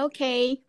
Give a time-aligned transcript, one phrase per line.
[0.00, 0.64] Okay.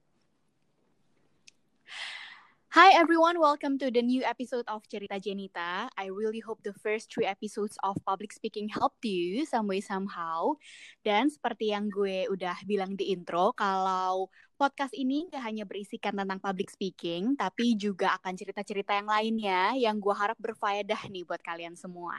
[2.76, 5.88] Hi everyone, welcome to the new episode of Cerita Jenita.
[5.96, 10.60] I really hope the first three episodes of public speaking helped you some way somehow.
[11.08, 14.28] Dan seperti yang gue udah bilang di intro, kalau
[14.62, 19.98] podcast ini gak hanya berisikan tentang public speaking, tapi juga akan cerita-cerita yang lainnya yang
[19.98, 22.14] gue harap berfaedah nih buat kalian semua.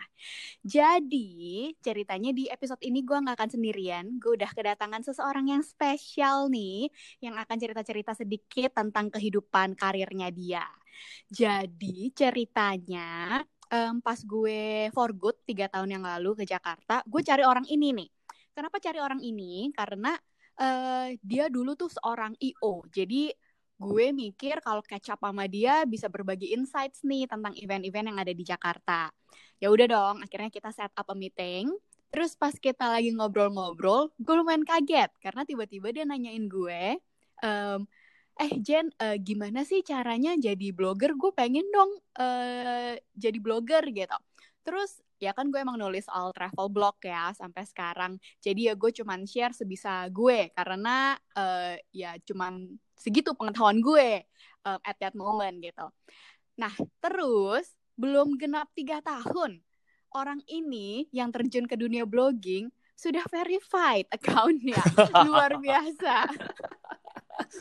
[0.67, 4.19] Jadi, ceritanya di episode ini gue gak akan sendirian.
[4.19, 6.91] Gue udah kedatangan seseorang yang spesial nih,
[7.23, 10.67] yang akan cerita-cerita sedikit tentang kehidupan karirnya dia.
[11.31, 13.39] Jadi, ceritanya
[13.71, 17.95] um, pas gue for good tiga tahun yang lalu ke Jakarta, gue cari orang ini
[17.95, 18.11] nih.
[18.51, 19.71] Kenapa cari orang ini?
[19.71, 20.13] Karena
[20.59, 22.85] uh, dia dulu tuh seorang IO.
[22.91, 23.33] Jadi
[23.83, 28.45] gue mikir kalau catch sama dia bisa berbagi insights nih tentang event-event yang ada di
[28.47, 29.11] Jakarta.
[29.59, 31.71] Ya udah dong, akhirnya kita set up a meeting.
[32.13, 37.01] Terus pas kita lagi ngobrol-ngobrol, gue lumayan kaget karena tiba-tiba dia nanyain gue,
[37.41, 37.81] ehm,
[38.37, 41.17] eh Jen, uh, gimana sih caranya jadi blogger?
[41.17, 44.19] Gue pengen dong uh, jadi blogger gitu.
[44.63, 48.19] Terus ya kan gue emang nulis all travel blog ya sampai sekarang.
[48.43, 50.51] Jadi ya gue cuman share sebisa gue.
[50.51, 52.67] Karena uh, ya cuman
[52.99, 54.27] segitu pengetahuan gue
[54.67, 55.87] uh, at that moment gitu.
[56.59, 59.63] Nah terus belum genap tiga tahun
[60.11, 64.83] orang ini yang terjun ke dunia blogging sudah verified accountnya.
[65.31, 66.27] Luar biasa.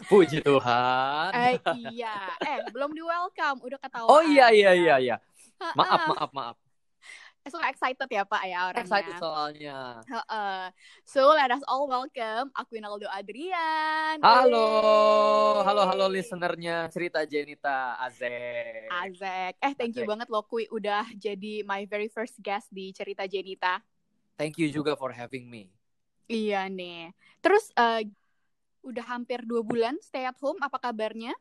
[0.09, 1.29] Puji Tuhan.
[1.31, 1.55] Eh,
[1.93, 4.11] iya, eh belum di welcome, udah ketahuan.
[4.11, 5.17] Oh iya iya iya iya.
[5.77, 6.57] Maaf maaf maaf
[7.49, 8.85] so excited ya Pak ya orangnya.
[8.85, 9.77] Excited soalnya.
[10.05, 10.63] Uh, uh.
[11.01, 14.21] So let us all welcome Aquinaldo Adrian.
[14.21, 14.67] Halo,
[15.65, 18.85] halo halo listenernya cerita Jenita Azek.
[18.93, 19.53] Azek.
[19.57, 23.81] Eh thank you banget loh Kui udah jadi my very first guest di cerita Jenita.
[24.37, 25.73] Thank you juga for having me.
[26.29, 27.09] Iya nih.
[27.41, 28.05] Terus uh,
[28.85, 30.61] udah hampir dua bulan stay at home.
[30.61, 31.33] Apa kabarnya?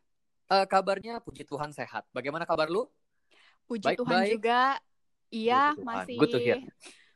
[0.48, 2.08] Uh, kabarnya puji Tuhan sehat.
[2.10, 2.88] Bagaimana kabar lu?
[3.68, 4.32] Puji baik, Tuhan baik.
[4.40, 4.80] juga
[5.30, 6.58] Iya, masih good to hear.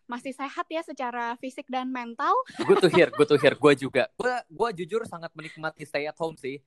[0.04, 2.32] masih sehat ya secara fisik dan mental.
[2.62, 3.56] Good to hear, good to hear.
[3.58, 4.06] Gue juga.
[4.20, 6.60] Gue gue jujur sangat menikmati stay at home sih.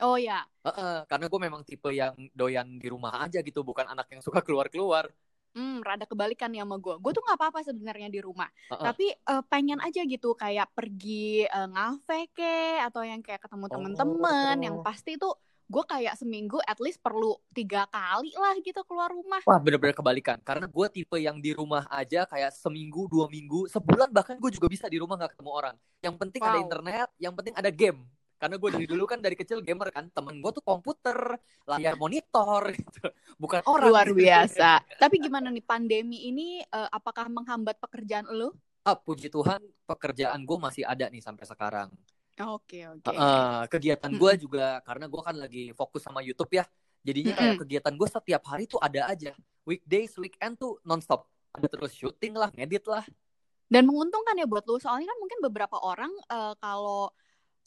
[0.00, 0.44] Oh ya.
[0.64, 4.20] Uh -uh, karena gue memang tipe yang doyan di rumah aja gitu, bukan anak yang
[4.24, 5.08] suka keluar-keluar.
[5.50, 6.94] Hmm, rada kebalikan ya sama gue.
[6.98, 8.84] Gue tuh nggak apa-apa sebenarnya di rumah, uh -uh.
[8.90, 14.56] tapi uh, pengen aja gitu kayak pergi uh, ngafe ke atau yang kayak ketemu temen-temen
[14.56, 14.64] oh.
[14.64, 15.34] yang pasti tuh
[15.70, 19.38] gue kayak seminggu at least perlu tiga kali lah gitu keluar rumah.
[19.46, 20.42] Wah bener-bener kebalikan.
[20.42, 24.66] Karena gue tipe yang di rumah aja kayak seminggu, dua minggu, sebulan bahkan gue juga
[24.66, 25.76] bisa di rumah gak ketemu orang.
[26.02, 26.50] Yang penting wow.
[26.50, 28.02] ada internet, yang penting ada game.
[28.40, 30.10] Karena gue dari dulu kan dari kecil gamer kan.
[30.10, 31.38] Temen gue tuh komputer,
[31.70, 33.06] layar monitor gitu.
[33.38, 33.86] Bukan orang.
[33.94, 34.82] Luar biasa.
[35.06, 38.58] Tapi gimana nih pandemi ini uh, apakah menghambat pekerjaan lo?
[38.82, 41.92] Ah, puji Tuhan pekerjaan gue masih ada nih sampai sekarang.
[42.40, 43.04] Oke okay, oke.
[43.04, 43.16] Okay.
[43.20, 46.64] Uh, kegiatan gue juga karena gue kan lagi fokus sama YouTube ya.
[47.04, 49.32] Jadinya kayak kegiatan gue setiap hari tuh ada aja.
[49.68, 51.28] Weekdays, weekend tuh nonstop.
[51.52, 53.04] Ada terus syuting lah, ngedit lah.
[53.70, 54.80] Dan menguntungkan ya buat lu.
[54.80, 57.12] Soalnya kan mungkin beberapa orang uh, kalau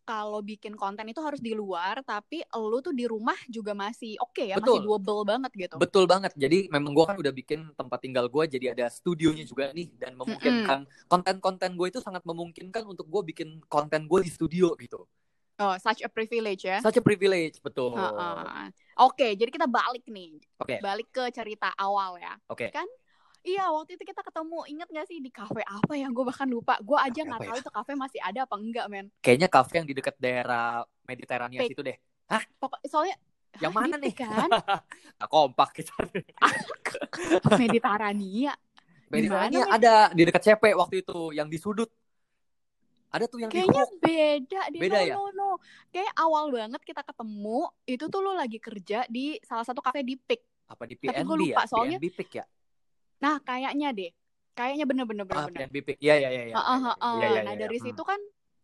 [0.03, 4.36] kalau bikin konten itu harus di luar tapi lu tuh di rumah juga masih oke
[4.36, 4.84] okay ya Betul.
[4.84, 8.44] masih doable banget gitu Betul banget jadi memang gue kan udah bikin tempat tinggal gue
[8.47, 13.64] jadi ada studionya juga nih dan memungkinkan konten-konten gue itu sangat memungkinkan untuk gue bikin
[13.72, 15.08] konten gue di studio gitu
[15.62, 16.81] Oh, such a privilege ya.
[16.81, 17.94] Such a privilege, betul.
[17.94, 18.68] Uh, uh.
[19.06, 20.41] Oke, okay, jadi kita balik nih.
[20.58, 20.66] Oke.
[20.66, 20.80] Okay.
[20.81, 22.34] Balik ke cerita awal ya.
[22.50, 22.68] Oke.
[22.68, 22.70] Okay.
[22.74, 22.90] Kan
[23.44, 24.59] Iya waktu itu kita ketemu.
[24.72, 26.80] Inget gak sih di kafe apa ya gue bahkan lupa.
[26.80, 27.62] Gue aja nggak tahu ya?
[27.62, 29.08] itu kafe masih ada apa enggak men.
[29.20, 31.98] Kayaknya kafe yang di dekat daerah Mediterania situ deh.
[32.32, 32.44] Hah?
[32.56, 33.20] Pokok soalnya
[33.59, 34.16] yang mana nih?
[34.16, 34.50] kan?
[35.14, 35.94] Nah, kompak kita
[37.62, 38.56] Mediterania.
[39.08, 41.92] Mediterania ada di dekat CP waktu itu yang di sudut.
[43.14, 45.16] Ada tuh yang kayaknya di beda di beda no, ya?
[45.16, 45.50] no, no.
[45.94, 50.18] kayak awal banget kita ketemu itu tuh lo lagi kerja di salah satu kafe di
[50.18, 51.70] Pik apa di PNB Tapi gue lupa, ya?
[51.70, 52.46] Soalnya PNB Pik ya
[53.23, 54.11] Nah, kayaknya deh.
[54.53, 55.40] Kayaknya bener-bener bener.
[55.40, 55.72] Ah, bener.
[55.97, 56.55] Iya, iya, iya.
[57.47, 57.85] Nah, dari hmm.
[57.87, 58.20] situ kan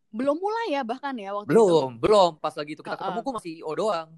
[0.09, 2.01] belum mulai ya bahkan ya waktu belum, itu.
[2.03, 4.09] Belum, Pas lagi itu kita uh, ketemu, gue masih IO doang.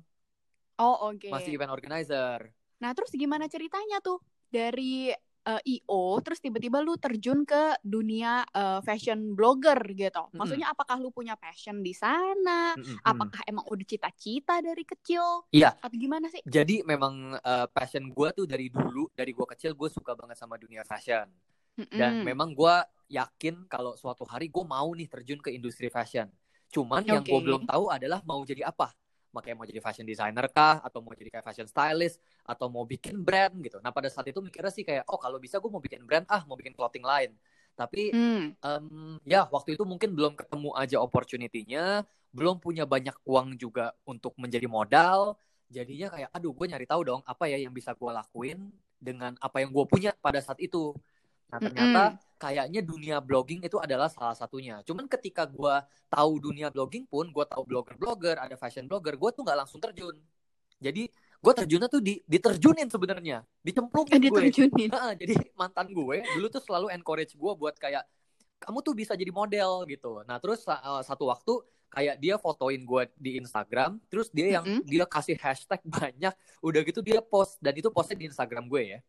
[0.81, 1.21] Oh, oke.
[1.21, 1.31] Okay.
[1.31, 2.49] Masih event organizer.
[2.81, 4.17] Nah, terus gimana ceritanya tuh?
[4.49, 5.13] Dari
[5.47, 10.23] uh, eh, IO terus tiba-tiba lu terjun ke dunia uh, fashion blogger gitu.
[10.35, 10.83] Maksudnya mm -hmm.
[10.85, 12.77] apakah lu punya passion di sana?
[12.77, 12.97] Mm -hmm.
[13.01, 15.49] Apakah emang udah cita-cita dari kecil?
[15.49, 15.73] Iya.
[15.81, 16.41] Atau gimana sih?
[16.45, 20.57] Jadi memang uh, passion gue tuh dari dulu, dari gue kecil gue suka banget sama
[20.61, 21.25] dunia fashion.
[21.77, 21.97] Mm -hmm.
[21.97, 22.75] Dan memang gue
[23.11, 26.29] yakin kalau suatu hari gue mau nih terjun ke industri fashion.
[26.71, 27.11] Cuman okay.
[27.11, 28.95] yang gue belum tahu adalah mau jadi apa
[29.31, 33.23] makanya mau jadi fashion designer kah atau mau jadi kayak fashion stylist atau mau bikin
[33.23, 33.79] brand gitu.
[33.79, 36.43] Nah pada saat itu mikirnya sih kayak oh kalau bisa gue mau bikin brand ah
[36.47, 37.31] mau bikin clothing lain.
[37.75, 38.45] Tapi hmm.
[38.61, 42.05] um, ya waktu itu mungkin belum ketemu aja opportunity-nya.
[42.31, 45.35] belum punya banyak uang juga untuk menjadi modal
[45.71, 49.63] jadinya kayak aduh gue nyari tahu dong apa ya yang bisa gue lakuin dengan apa
[49.63, 50.93] yang gue punya pada saat itu
[51.51, 52.39] nah ternyata mm -hmm.
[52.39, 55.75] kayaknya dunia blogging itu adalah salah satunya cuman ketika gue
[56.07, 60.15] tahu dunia blogging pun gue tahu blogger-blogger ada fashion blogger gue tuh nggak langsung terjun
[60.79, 61.11] jadi
[61.41, 64.89] gue terjunnya tuh di diterjunin sebenarnya dicemplungin eh, diterjunin.
[64.93, 68.05] gue nah, jadi mantan gue dulu tuh selalu encourage gue buat kayak
[68.61, 71.53] kamu tuh bisa jadi model gitu nah terus uh, satu waktu
[71.91, 74.87] kayak dia fotoin gue di Instagram terus dia yang mm -hmm.
[74.87, 76.31] dia kasih hashtag banyak
[76.63, 78.99] udah gitu dia post dan itu postnya di Instagram gue ya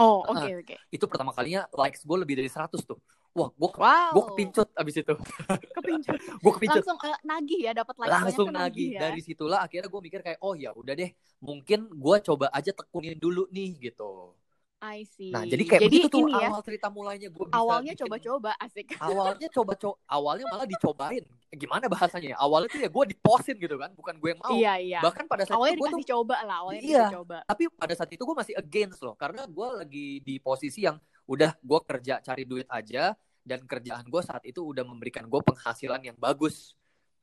[0.00, 0.78] oh oke okay, oke okay.
[0.88, 2.98] itu pertama kalinya likes gue lebih dari 100 tuh
[3.30, 4.10] Wah, gue wow.
[4.10, 5.14] gue kepincut abis itu.
[5.78, 6.18] Kepincut.
[6.42, 6.82] gue kepincut.
[6.82, 8.98] Langsung uh, nagih ya dapat like Langsung nagih.
[8.98, 9.06] Ya?
[9.06, 13.14] Dari situlah akhirnya gue mikir kayak oh ya udah deh, mungkin gue coba aja tekunin
[13.14, 14.34] dulu nih gitu.
[14.80, 15.28] I see.
[15.28, 18.96] Nah, jadi kayak jadi begitu tuh ya, awal cerita mulainya gue bisa Awalnya coba-coba asik.
[19.12, 21.24] Awalnya coba-coba, awalnya malah dicobain.
[21.52, 22.38] Gimana bahasanya ya?
[22.40, 24.56] Awalnya tuh ya gue diposin gitu kan, bukan gue yang mau.
[24.56, 25.00] Iya, iya.
[25.04, 27.44] Bahkan pada saat awalnya itu gue tuh coba lah, awalnya iya, coba.
[27.44, 30.96] Tapi pada saat itu gue masih against loh, karena gue lagi di posisi yang
[31.28, 33.12] udah gue kerja cari duit aja
[33.44, 36.72] dan kerjaan gue saat itu udah memberikan gue penghasilan yang bagus.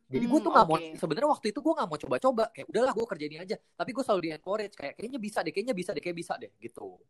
[0.08, 0.88] Jadi gue tuh hmm, nggak okay.
[0.94, 3.56] mau sebenarnya waktu itu gue nggak mau coba-coba kayak udahlah gue kerja ini aja.
[3.60, 6.52] Tapi gue selalu di encourage kayak kayaknya bisa deh, kayaknya bisa deh, kayak bisa deh
[6.62, 7.02] gitu.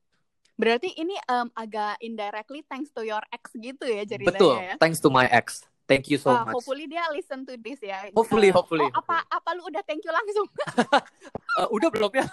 [0.58, 4.76] Berarti ini um, agak indirectly thanks to your ex gitu ya ceritanya Betul, ya?
[4.82, 5.70] thanks to my ex.
[5.88, 6.60] Thank you so uh, much.
[6.60, 8.12] Hopefully dia listen to this ya.
[8.12, 8.84] Hopefully, uh, hopefully.
[8.84, 10.48] Oh, apa apa lu udah thank you langsung?
[11.56, 12.26] uh, udah belum ya?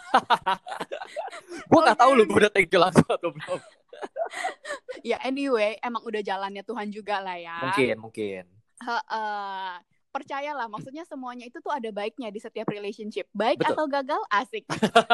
[1.71, 2.03] gue nggak okay.
[2.03, 3.61] tahu lu gue udah thank you langsung atau belum.
[5.06, 7.62] ya anyway, emang udah jalannya Tuhan juga lah ya.
[7.62, 8.43] Mungkin, mungkin.
[8.82, 9.73] Uh, uh,
[10.14, 13.75] percayalah maksudnya semuanya itu tuh ada baiknya di setiap relationship baik Betul.
[13.75, 14.62] atau gagal asik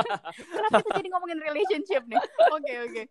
[0.53, 3.05] kenapa kita jadi ngomongin relationship nih oke okay, oke okay.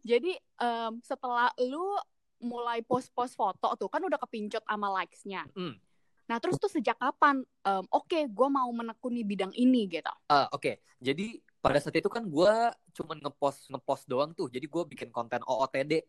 [0.00, 2.00] jadi um, setelah lu
[2.40, 5.76] mulai post-post foto tuh kan udah kepincut sama likes-nya mm.
[6.24, 10.48] nah terus tuh sejak kapan um, oke okay, gue mau menekuni bidang ini gitu uh,
[10.48, 10.80] oke okay.
[11.04, 12.54] jadi pada saat itu kan gue
[12.96, 16.00] cuman ngepost ngepost doang tuh jadi gue bikin konten OOTD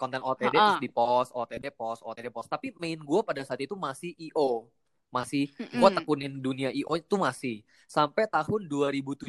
[0.00, 0.80] konten OTD uh-uh.
[0.80, 2.48] terus di post OTD post OTD post.
[2.48, 4.72] Tapi main gue pada saat itu masih IO
[5.10, 5.78] masih mm-hmm.
[5.82, 7.56] gue tekunin dunia IO itu masih.
[7.90, 9.28] Sampai tahun 2017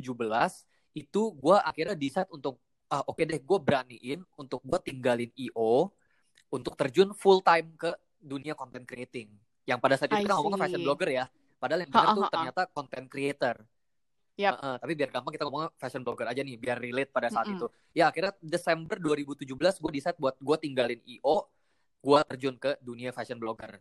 [0.94, 5.90] itu gue akhirnya decide untuk ah, oke okay deh gue beraniin untuk gue tinggalin IO
[6.54, 7.92] untuk terjun full time ke
[8.22, 9.34] dunia content creating.
[9.66, 11.26] Yang pada saat itu kan ngomongnya fashion blogger ya.
[11.58, 13.56] Padahal yang benar tuh ternyata content creator
[14.39, 14.54] Yep.
[14.57, 17.57] Uh, tapi biar gampang kita ngomong fashion blogger aja nih, biar relate pada saat mm
[17.57, 17.63] -hmm.
[17.63, 17.68] itu.
[17.92, 21.51] Ya akhirnya Desember 2017 gue decide buat gue tinggalin IO,
[22.01, 23.78] gue terjun ke dunia fashion blogger.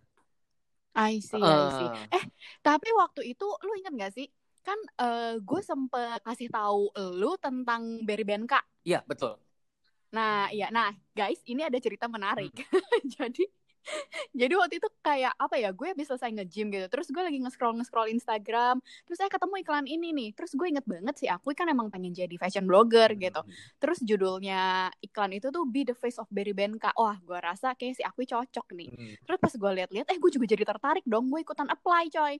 [0.90, 1.88] I see, uh, I see.
[2.18, 2.24] Eh,
[2.66, 4.26] tapi waktu itu lu inget gak sih?
[4.66, 8.58] Kan uh, gue sempet kasih tahu lu tentang Berry Benka.
[8.82, 9.38] Iya, betul.
[10.10, 10.68] Nah, iya.
[10.74, 12.50] Nah, guys, ini ada cerita menarik.
[12.50, 13.06] Hmm.
[13.14, 13.46] Jadi
[14.40, 17.74] jadi waktu itu kayak apa ya gue habis selesai nge-gym gitu terus gue lagi nge-scroll
[17.80, 18.78] nge-scroll Instagram
[19.08, 22.12] terus saya ketemu iklan ini nih terus gue inget banget sih aku kan emang pengen
[22.14, 23.40] jadi fashion blogger gitu.
[23.40, 23.80] hmm.
[23.80, 26.92] terus judulnya iklan itu tuh Be the Face of Berry Benka.
[26.96, 28.90] Wah gue rasa kayak si aku cocok nih.
[28.90, 29.14] Hmm.
[29.26, 32.34] terus pas gue lihat-lihat eh gue juga jadi tertarik dong gue ikutan apply coy.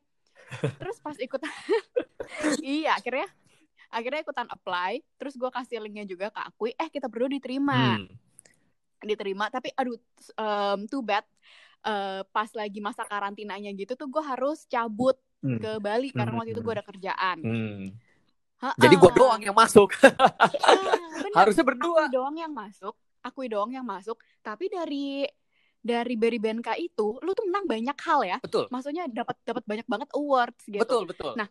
[0.50, 1.50] Terus pas ikutan
[2.64, 3.28] iya akhirnya
[3.90, 7.98] akhirnya ikutan apply terus gue kasih linknya juga ke aku eh kita berdua diterima.
[7.98, 8.29] Hmm
[9.06, 9.48] diterima.
[9.48, 9.96] Tapi aduh
[10.36, 11.24] um, too bad
[11.86, 15.58] uh, pas lagi masa karantinanya gitu tuh gue harus cabut hmm.
[15.60, 17.38] ke Bali karena waktu itu gue ada kerjaan.
[17.40, 17.84] Hmm.
[18.76, 19.96] jadi gue doang yang masuk.
[21.30, 22.10] Ya, harusnya berdua.
[22.10, 24.16] Aku doang yang masuk aku doang yang masuk.
[24.40, 25.24] Tapi dari
[25.80, 28.38] dari Berry Benka itu lu tuh menang banyak hal ya.
[28.40, 28.68] Betul.
[28.68, 30.82] Maksudnya dapat dapat banyak banget awards gitu.
[30.82, 31.32] Betul betul.
[31.36, 31.48] Nah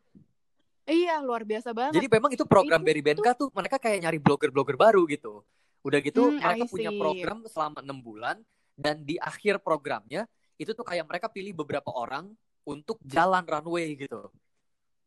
[0.89, 2.01] Iya, luar biasa banget.
[2.01, 5.45] Jadi memang itu program itu, Berry Benka tuh mereka kayak nyari blogger-blogger baru gitu.
[5.83, 8.37] Udah gitu hmm, mereka punya program selama enam bulan
[8.75, 10.27] dan di akhir programnya
[10.59, 12.31] itu tuh kayak mereka pilih beberapa orang
[12.67, 14.27] untuk jalan runway gitu.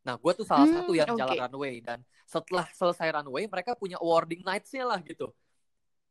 [0.02, 1.20] Nah, gue tuh salah hmm, satu yang okay.
[1.20, 5.30] jalan runway dan setelah selesai runway mereka punya awarding nights-nya lah gitu.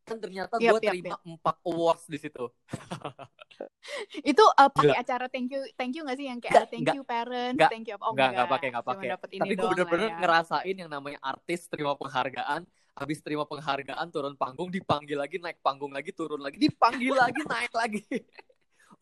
[0.07, 2.45] Kan ternyata yep, gue terima empat awards di situ.
[4.31, 6.95] itu uh, pakai acara thank you thank you gak sih yang kayak gak, thank gak,
[6.97, 9.07] you parents, gak, thank you oh enggak, enggak pakai enggak pakai.
[9.17, 10.17] Tapi gue bener-bener ya.
[10.17, 15.95] ngerasain yang namanya artis terima penghargaan habis terima penghargaan turun panggung dipanggil lagi naik panggung
[15.95, 18.03] lagi turun lagi dipanggil lagi naik lagi.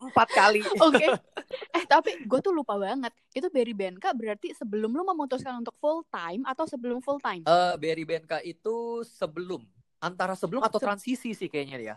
[0.00, 0.64] Empat kali.
[0.64, 0.96] Oke.
[0.96, 1.08] Okay.
[1.76, 6.00] eh tapi gue tuh lupa banget itu Berry Benka berarti sebelum lu memutuskan untuk full
[6.08, 7.44] time atau sebelum full time?
[7.44, 9.60] Uh, Berry Benka itu sebelum
[10.00, 11.96] antara sebelum atau transisi sih kayaknya ya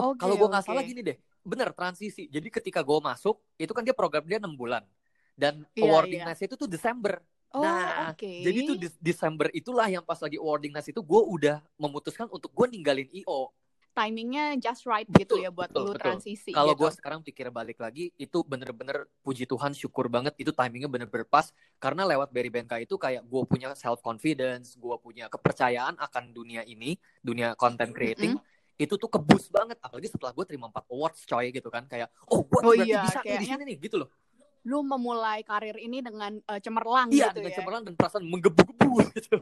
[0.00, 0.72] oh okay, kalau gue nggak okay.
[0.72, 2.26] salah gini deh bener transisi.
[2.26, 4.82] Jadi ketika gue masuk itu kan dia program dia enam bulan.
[5.36, 6.34] Dan yeah, awarding yeah.
[6.34, 7.20] itu tuh Desember
[7.54, 8.42] Oh, nah, okay.
[8.42, 12.66] jadi tuh Desember itulah yang pas lagi awarding nas itu gue udah memutuskan untuk gue
[12.66, 13.54] ninggalin IO.
[13.94, 16.02] timingnya just right gitu ya buat betul, lu betul.
[16.02, 16.50] transisi.
[16.50, 16.82] Kalau gitu.
[16.82, 21.54] gue sekarang pikir balik lagi, itu bener-bener puji Tuhan, syukur banget itu timingnya bener-bener pas.
[21.78, 26.66] Karena lewat Berry Benka itu kayak gue punya self confidence, gue punya kepercayaan akan dunia
[26.66, 28.34] ini, dunia content creating.
[28.34, 28.82] Mm -hmm.
[28.82, 32.42] Itu tuh kebus banget, apalagi setelah gue terima 4 awards coy gitu kan, kayak oh
[32.42, 33.38] gue oh, berarti iya, bisa kayaknya...
[33.38, 34.10] di sini nih gitu loh
[34.64, 37.56] lu memulai karir ini dengan uh, cemerlang iya, gitu dengan ya.
[37.60, 39.36] cemerlang dan perasaan menggebu-gebu gitu.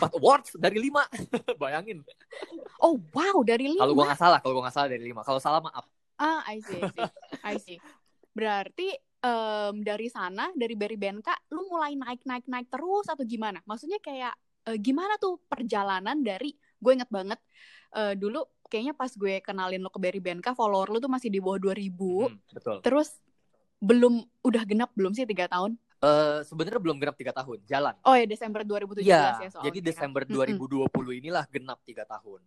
[0.00, 1.04] Empat awards dari lima,
[1.60, 2.00] bayangin.
[2.80, 3.84] Oh wow, dari lima.
[3.84, 5.20] Kalau gua nggak salah, kalau gua nggak salah dari lima.
[5.20, 5.84] Kalau salah maaf.
[6.16, 7.10] Ah, I see, I see.
[7.44, 7.78] I see.
[8.32, 8.88] Berarti
[9.20, 13.60] um, dari sana, dari Berry Benka, lu mulai naik-naik-naik terus atau gimana?
[13.68, 14.32] Maksudnya kayak
[14.72, 17.36] uh, gimana tuh perjalanan dari, gue inget banget,
[17.92, 21.38] uh, dulu kayaknya pas gue kenalin lo ke Berry Benka, follower lu tuh masih di
[21.38, 21.76] bawah 2000.
[21.76, 22.76] Hmm, betul.
[22.80, 23.08] Terus
[23.80, 25.76] belum udah genap belum sih tiga tahun?
[25.96, 27.96] Uh, sebenarnya belum genap tiga tahun, jalan.
[28.04, 29.66] Oh ya Desember 2017 ya, ya soalnya.
[29.72, 30.32] Jadi Desember kan?
[30.52, 31.20] 2020 mm -hmm.
[31.24, 32.44] inilah genap tiga tahun.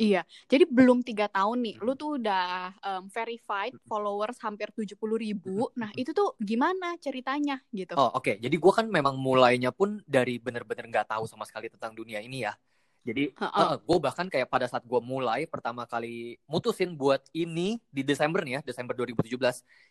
[0.00, 5.20] Iya, jadi belum tiga tahun nih, lu tuh udah um, verified followers hampir tujuh puluh
[5.20, 5.68] ribu.
[5.76, 8.00] Nah itu tuh gimana ceritanya gitu?
[8.00, 8.34] Oh oke, okay.
[8.40, 12.16] jadi gue kan memang mulainya pun dari bener-bener nggak -bener tahu sama sekali tentang dunia
[12.24, 12.56] ini ya.
[13.00, 17.80] Jadi uh, uh, gue bahkan kayak pada saat gue mulai pertama kali mutusin buat ini
[17.88, 19.40] di Desember nih ya, Desember 2017,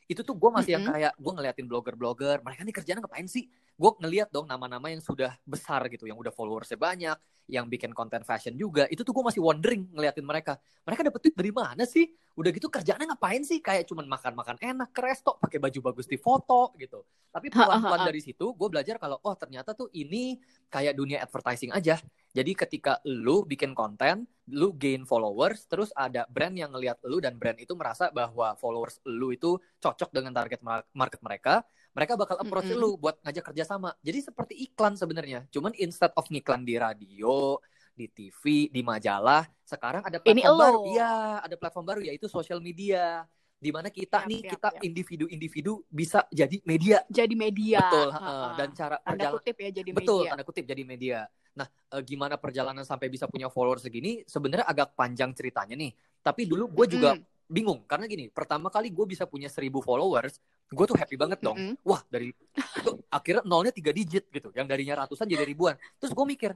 [0.06, 0.86] itu tuh gue masih mm -hmm.
[0.86, 3.50] yang kayak gue ngeliatin blogger-blogger, mereka nih kerjaan ngapain sih?
[3.74, 7.18] Gue ngeliat dong nama-nama yang sudah besar gitu, yang udah followersnya banyak,
[7.50, 10.62] yang bikin konten fashion juga, itu tuh gue masih wondering ngeliatin mereka.
[10.86, 12.06] Mereka dapet duit dari mana sih?
[12.38, 13.58] Udah gitu kerjaannya ngapain sih?
[13.58, 17.02] Kayak cuman makan-makan enak ke resto, pakai baju bagus di foto gitu.
[17.34, 20.38] Tapi pelan-pelan dari situ gue belajar kalau oh ternyata tuh ini
[20.70, 21.98] kayak dunia advertising aja.
[22.30, 27.42] Jadi ketika lu bikin konten, lu gain followers, terus ada brand yang ngelihat lu dan
[27.42, 30.62] brand itu merasa bahwa followers lu itu cocok dengan target
[30.94, 31.66] market mereka,
[31.98, 32.86] mereka bakal approach mm -hmm.
[32.86, 33.98] lu buat ngajak kerja sama.
[34.06, 35.50] Jadi seperti iklan sebenarnya.
[35.50, 37.58] Cuman instead of ngiklan di radio,
[37.98, 40.82] di TV, di majalah, sekarang ada platform Ini baru.
[40.94, 43.26] Iya, ada platform baru yaitu social media.
[43.60, 47.04] Di mana kita siap, nih, siap, kita individu-individu bisa jadi media.
[47.12, 47.84] Jadi media.
[47.84, 48.10] Betul.
[48.16, 48.56] Ha -ha.
[48.56, 50.08] Dan cara tanda kutip ya jadi media.
[50.08, 51.20] Betul, tanda kutip jadi media.
[51.60, 54.24] Nah, e, gimana perjalanan sampai bisa punya followers segini?
[54.24, 55.92] Sebenarnya agak panjang ceritanya nih.
[56.24, 57.52] Tapi dulu gue juga mm -hmm.
[57.52, 60.40] bingung karena gini, pertama kali gue bisa punya seribu followers,
[60.72, 61.60] gue tuh happy banget dong.
[61.60, 61.84] Mm -hmm.
[61.84, 65.76] Wah dari itu akhirnya nolnya tiga digit gitu, yang darinya ratusan jadi ribuan.
[66.00, 66.52] Terus gue mikir,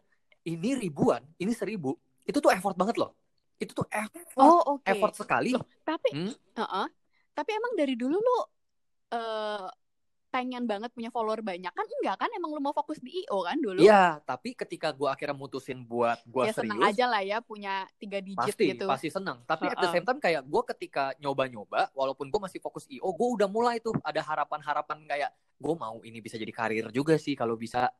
[0.47, 3.11] ini ribuan, ini seribu, itu tuh effort banget loh.
[3.59, 4.95] Itu tuh effort, oh, okay.
[4.95, 5.51] effort sekali.
[5.55, 6.31] Loh, tapi, hmm?
[6.31, 6.87] uh -uh.
[7.35, 9.67] tapi emang dari dulu lu uh,
[10.33, 11.69] pengen banget punya follower banyak.
[11.69, 13.85] Kan enggak kan emang lu mau fokus di IO kan dulu.
[13.85, 17.85] Iya tapi ketika gue akhirnya mutusin buat gue ya, serius seneng aja lah ya punya
[18.01, 18.89] tiga digit pasti, gitu.
[18.89, 19.45] pasti seneng.
[19.45, 19.75] Tapi uh -uh.
[19.77, 23.45] at the same time kayak gue ketika nyoba-nyoba walaupun gue masih fokus IO gue udah
[23.45, 25.29] mulai tuh ada harapan-harapan kayak
[25.61, 27.93] gue mau ini bisa jadi karir juga sih kalau bisa.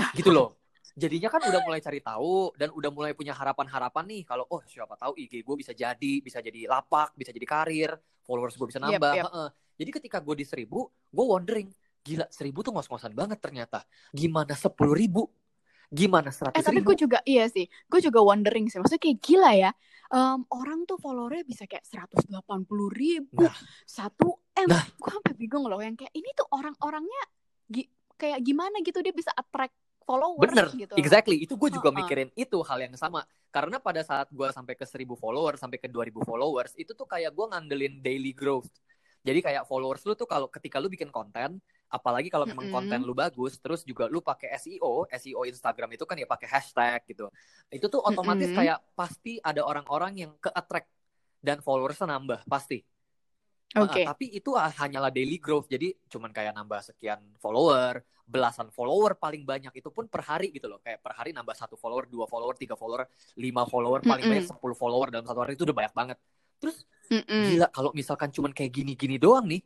[0.16, 0.56] Gitu loh.
[0.96, 4.96] Jadinya kan udah mulai cari tahu dan udah mulai punya harapan-harapan nih kalau oh siapa
[4.96, 7.90] tahu IG gue bisa jadi bisa jadi lapak bisa jadi karir
[8.24, 9.14] followers gue bisa nambah.
[9.14, 9.50] yep, yep.
[9.80, 11.72] Jadi ketika gue di seribu, gue wondering,
[12.04, 13.80] gila seribu tuh ngos-ngosan banget ternyata.
[14.12, 15.32] Gimana sepuluh ribu?
[15.88, 17.64] Gimana seratus eh, tapi gue juga, iya sih.
[17.88, 18.76] Gue juga wondering sih.
[18.76, 19.70] Maksudnya kayak gila ya.
[20.12, 23.40] Um, orang tuh followernya bisa kayak seratus delapan puluh ribu.
[23.40, 23.56] Nah.
[23.88, 24.68] Satu M.
[24.68, 24.84] Nah.
[25.00, 25.80] Gue sampai bingung loh.
[25.80, 27.22] Yang kayak ini tuh orang-orangnya
[27.72, 27.88] gi
[28.20, 29.72] kayak gimana gitu dia bisa attract
[30.04, 30.94] followers Bener, gitu.
[30.98, 31.40] exactly.
[31.40, 32.00] Itu gue juga uh -uh.
[32.04, 33.24] mikirin itu hal yang sama.
[33.48, 37.08] Karena pada saat gue sampai ke seribu followers, sampai ke dua ribu followers, itu tuh
[37.08, 38.70] kayak gue ngandelin daily growth.
[39.20, 41.60] Jadi kayak followers lu tuh kalau ketika lu bikin konten,
[41.92, 42.88] apalagi kalau memang mm -hmm.
[42.88, 47.04] konten lu bagus, terus juga lu pakai SEO, SEO Instagram itu kan ya pakai hashtag
[47.04, 47.28] gitu.
[47.68, 48.60] Itu tuh otomatis mm -hmm.
[48.64, 50.88] kayak pasti ada orang-orang yang ke attract
[51.44, 52.80] dan followersnya nambah pasti.
[53.76, 54.02] Oke.
[54.02, 54.04] Okay.
[54.04, 59.46] Uh, tapi itu hanyalah daily growth, jadi cuman kayak nambah sekian follower, belasan follower paling
[59.46, 60.80] banyak itu pun per hari gitu loh.
[60.82, 63.04] Kayak per hari nambah satu follower, dua follower, tiga follower,
[63.38, 64.42] lima follower, paling mm -hmm.
[64.42, 66.18] banyak sepuluh follower dalam satu hari itu udah banyak banget.
[66.58, 67.42] Terus Mm-mm.
[67.50, 69.58] gila kalau misalkan cuman kayak gini-gini doang nih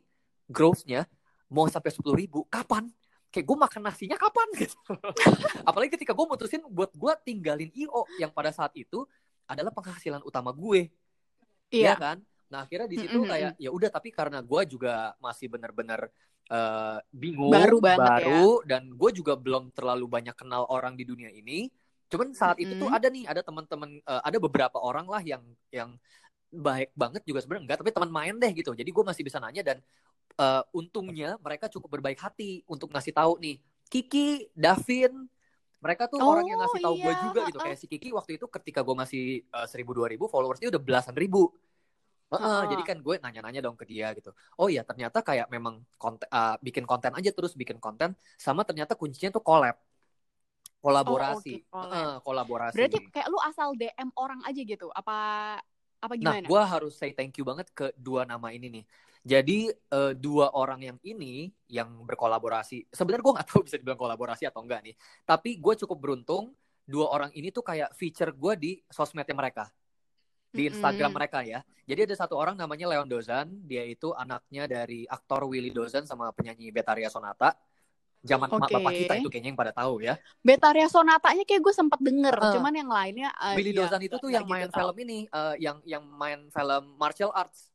[0.49, 1.05] growth-nya
[1.49, 2.89] mau sampai sepuluh ribu kapan?
[3.29, 4.79] Kayak gue makan nasinya kapan gitu.
[5.61, 9.05] Apalagi ketika gue mutusin buat gue tinggalin IO yang pada saat itu
[9.45, 10.89] adalah penghasilan utama gue.
[11.69, 12.17] Iya ya kan?
[12.49, 16.09] Nah akhirnya di situ kayak ya udah tapi karena gue juga masih bener-bener
[16.49, 18.77] uh, bingung baru banget baru ya.
[18.77, 21.69] dan gue juga belum terlalu banyak kenal orang di dunia ini.
[22.05, 22.71] Cuman saat mm-hmm.
[22.77, 25.97] itu tuh ada nih ada teman-teman uh, ada beberapa orang lah yang yang
[26.59, 29.61] baik banget juga sebenarnya enggak tapi teman main deh gitu jadi gue masih bisa nanya
[29.61, 29.77] dan
[30.39, 35.27] uh, untungnya mereka cukup berbaik hati untuk ngasih tahu nih Kiki Davin
[35.83, 37.05] mereka tuh oh, orang yang ngasih tahu iya.
[37.05, 40.25] gue juga gitu kayak si Kiki waktu itu ketika gue masih uh, seribu dua ribu
[40.25, 41.51] followersnya udah belasan ribu
[42.25, 44.33] Uh, uh, jadi kan gue nanya-nanya dong ke dia gitu.
[44.57, 48.97] Oh iya ternyata kayak memang konten, uh, bikin konten aja terus bikin konten sama ternyata
[48.97, 49.77] kuncinya tuh collab.
[50.85, 51.97] kolaborasi oh, okay.
[51.97, 55.17] uh, kolaborasi berarti kayak lu asal DM orang aja gitu apa
[56.01, 58.85] apa nah, gimana nah gue harus say thank you banget ke dua nama ini nih
[59.25, 64.45] jadi uh, dua orang yang ini yang berkolaborasi sebenarnya gue nggak tahu bisa dibilang kolaborasi
[64.45, 66.53] atau enggak nih tapi gue cukup beruntung
[66.85, 69.65] dua orang ini tuh kayak feature gue di sosmednya mereka
[70.55, 71.17] di Instagram mm.
[71.19, 71.59] mereka ya.
[71.83, 76.31] Jadi ada satu orang namanya Leon Dozan, dia itu anaknya dari aktor Willy Dozan sama
[76.31, 77.53] penyanyi Betaria Sonata.
[78.25, 78.73] Zaman okay.
[78.73, 80.17] bapak kita itu kayaknya yang pada tahu ya.
[80.41, 84.17] Betaria Sonatanya kayak gue sempat denger, uh, cuman yang lainnya uh, Willy ya, Dozan itu
[84.17, 85.05] tuh yang main gitu film tahu.
[85.05, 87.69] ini, uh, yang yang main film martial arts.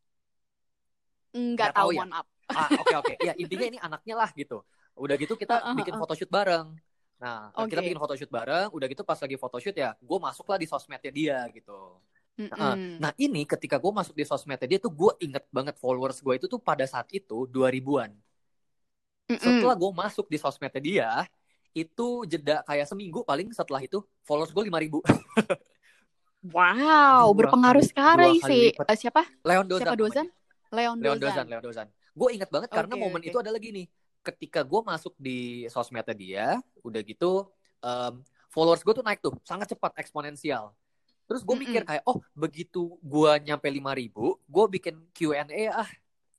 [1.30, 2.18] Enggak tahu, tahu ya?
[2.18, 2.26] up.
[2.50, 3.14] Ah, oke okay, oke.
[3.14, 3.16] Okay.
[3.30, 4.66] Ya, intinya ini anaknya lah gitu.
[4.98, 6.74] Udah gitu kita uh, uh, bikin photoshoot bareng.
[7.22, 7.76] Nah, okay.
[7.76, 11.38] kita bikin photoshoot bareng, udah gitu pas lagi photoshoot ya, gue masuklah di sosmednya dia
[11.54, 12.00] gitu.
[12.40, 13.04] Mm-hmm.
[13.04, 16.48] Nah ini ketika gue masuk di sosmednya dia tuh gue inget banget followers gue itu
[16.48, 18.16] tuh pada saat itu 2000-an.
[19.30, 19.62] Mm-hmm.
[19.62, 21.10] Setelah gue masuk di sosmednya dia,
[21.70, 25.06] itu jeda kayak seminggu paling setelah itu followers gue 5000
[26.40, 28.72] Wow, dua berpengaruh sekali sih.
[28.72, 29.28] Uh, siapa?
[29.44, 29.92] Leon Dozan.
[29.92, 30.26] Siapa Dozan?
[30.72, 31.04] Leon Dozan.
[31.04, 31.44] Leon Dozan.
[31.52, 31.88] Leon Dozan.
[32.16, 33.28] Gue inget banget okay, karena momen okay.
[33.28, 33.86] itu ada lagi nih.
[34.24, 36.46] Ketika gue masuk di sosmednya dia,
[36.80, 37.44] udah gitu
[37.84, 40.72] um, followers gue tuh naik tuh sangat cepat eksponensial.
[41.28, 45.90] Terus gue mikir kayak, oh begitu gue nyampe lima ribu, gue bikin Q&A ah.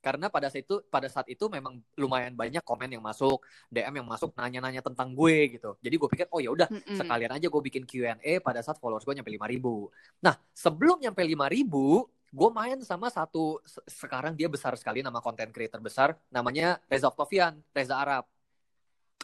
[0.02, 4.08] Karena pada saat itu pada saat itu memang lumayan banyak komen yang masuk, DM yang
[4.10, 5.78] masuk nanya-nanya tentang gue gitu.
[5.78, 6.98] Jadi gue pikir, oh ya udah mm -mm.
[6.98, 9.94] sekalian aja gue bikin Q&A pada saat followers gue nyampe lima ribu.
[10.26, 15.54] Nah sebelum nyampe lima ribu, gue main sama satu sekarang dia besar sekali nama konten
[15.54, 18.26] creator besar, namanya Reza Octavian, Reza Arab.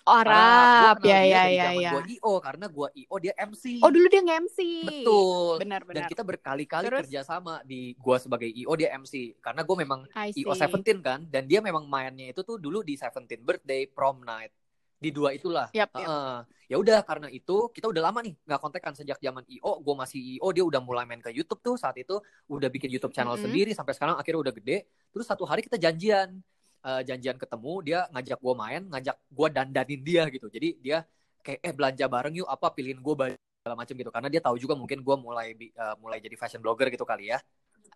[0.07, 1.91] Arab, ya ya ya ya.
[1.99, 3.83] Gue IO karena gue IO dia MC.
[3.83, 4.59] Oh dulu dia nge-MC.
[4.87, 5.53] Betul.
[5.59, 5.95] Benar benar.
[5.99, 10.55] Dan kita berkali-kali kerja sama di gue sebagai IO dia MC karena gue memang IO
[10.55, 14.55] Seventeen kan dan dia memang mainnya itu tuh dulu di Seventeen Birthday Prom Night
[14.97, 15.69] di dua itulah.
[15.77, 16.07] Yep, yep.
[16.09, 19.77] Uh, ya udah karena itu kita udah lama nih nggak kontak kan sejak zaman IO,
[19.79, 22.17] gue masih IO dia udah mulai main ke YouTube tuh saat itu
[22.49, 23.45] udah bikin YouTube channel mm -hmm.
[23.45, 24.89] sendiri sampai sekarang akhirnya udah gede.
[25.13, 26.41] Terus satu hari kita janjian
[26.87, 30.47] uh, janjian ketemu dia ngajak gue main ngajak gue dandanin dia gitu.
[30.47, 31.03] Jadi dia
[31.43, 34.11] kayak eh belanja bareng yuk apa pilihin gue baju segala macam gitu.
[34.11, 37.39] Karena dia tahu juga mungkin gue mulai uh, mulai jadi fashion blogger gitu kali ya.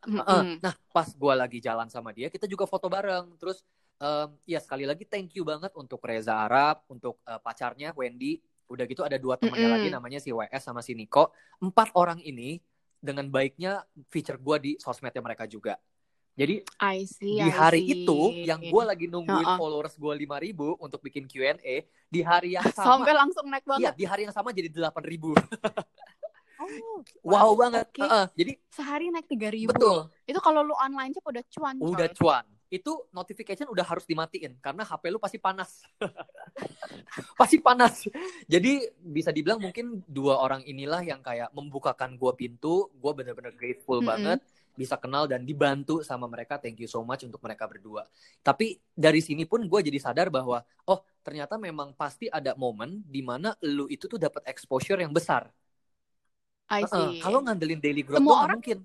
[0.04, 0.28] Mm -hmm.
[0.28, 3.40] uh, nah pas gue lagi jalan sama dia kita juga foto bareng.
[3.40, 3.64] Terus
[4.04, 8.44] um, ya sekali lagi thank you banget untuk Reza Arab untuk uh, pacarnya Wendy.
[8.72, 9.76] Udah gitu ada dua temannya mm -hmm.
[9.80, 11.32] lagi namanya si WS sama si Niko.
[11.60, 12.60] Empat orang ini
[13.02, 13.82] dengan baiknya
[14.14, 15.74] feature gue di sosmednya mereka juga
[16.42, 18.02] jadi I see, di hari see.
[18.02, 19.60] itu yang gue lagi nungguin uh -uh.
[19.62, 23.86] followers gue lima ribu untuk bikin Q&A di hari yang sama sampai langsung naik banget.
[23.86, 25.38] Iya di hari yang sama jadi delapan ribu.
[25.38, 26.68] Oh,
[27.30, 27.86] wow, wow banget.
[27.94, 28.10] Okay.
[28.10, 29.70] Uh, jadi sehari naik tiga ribu.
[29.70, 30.10] Betul.
[30.26, 31.76] Itu kalau lu online cep udah cuan.
[31.78, 32.46] Udah cuan.
[32.74, 35.86] Itu notification udah harus dimatiin karena HP lu pasti panas.
[37.40, 38.10] pasti panas.
[38.50, 42.90] Jadi bisa dibilang mungkin dua orang inilah yang kayak membukakan gue pintu.
[42.98, 44.10] Gue bener-bener grateful mm -hmm.
[44.10, 44.42] banget
[44.76, 48.08] bisa kenal dan dibantu sama mereka thank you so much untuk mereka berdua
[48.42, 53.22] tapi dari sini pun gue jadi sadar bahwa oh ternyata memang pasti ada momen di
[53.22, 55.52] mana lu itu tuh dapat exposure yang besar
[56.72, 56.96] I see.
[56.96, 57.22] Uh -uh.
[57.22, 58.80] kalau ngandelin daily growth semua orang mungkin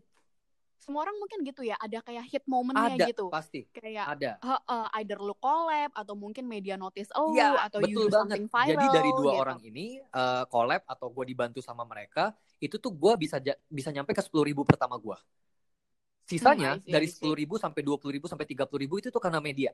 [0.86, 4.54] semua orang mungkin gitu ya ada kayak hit momennya ada, gitu pasti kayak ada uh,
[4.70, 8.14] uh, either lu collab atau mungkin media notice oh ya, atau betul you banget.
[8.14, 9.42] something viral jadi dari dua gitu.
[9.42, 12.30] orang ini uh, collab atau gue dibantu sama mereka
[12.62, 15.18] itu tuh gue bisa bisa nyampe ke sepuluh ribu pertama gue
[16.26, 19.22] Sisanya hmm, dari sepuluh ribu sampai dua puluh ribu sampai tiga puluh ribu itu tuh
[19.22, 19.70] karena media.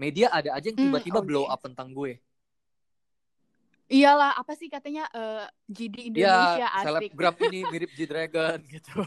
[0.00, 1.36] Media ada aja yang hmm, tiba-tiba hmm, okay.
[1.36, 2.16] blow up tentang gue.
[3.92, 7.12] Iyalah, apa sih katanya uh, eh, GD Indonesia ya, asik.
[7.12, 9.04] selebgram ini mirip G Dragon gitu.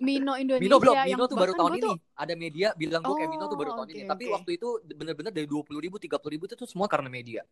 [0.00, 0.64] Mino Indonesia.
[0.64, 1.92] Mino belum, Mino tuh baru tahun ini.
[2.16, 4.08] Ada media bilang gue oh, kayak Mino tuh baru tahun okay, ini.
[4.08, 7.12] Tapi waktu itu bener-bener dari dua puluh ribu, tiga puluh ribu itu tuh semua karena
[7.12, 7.44] media.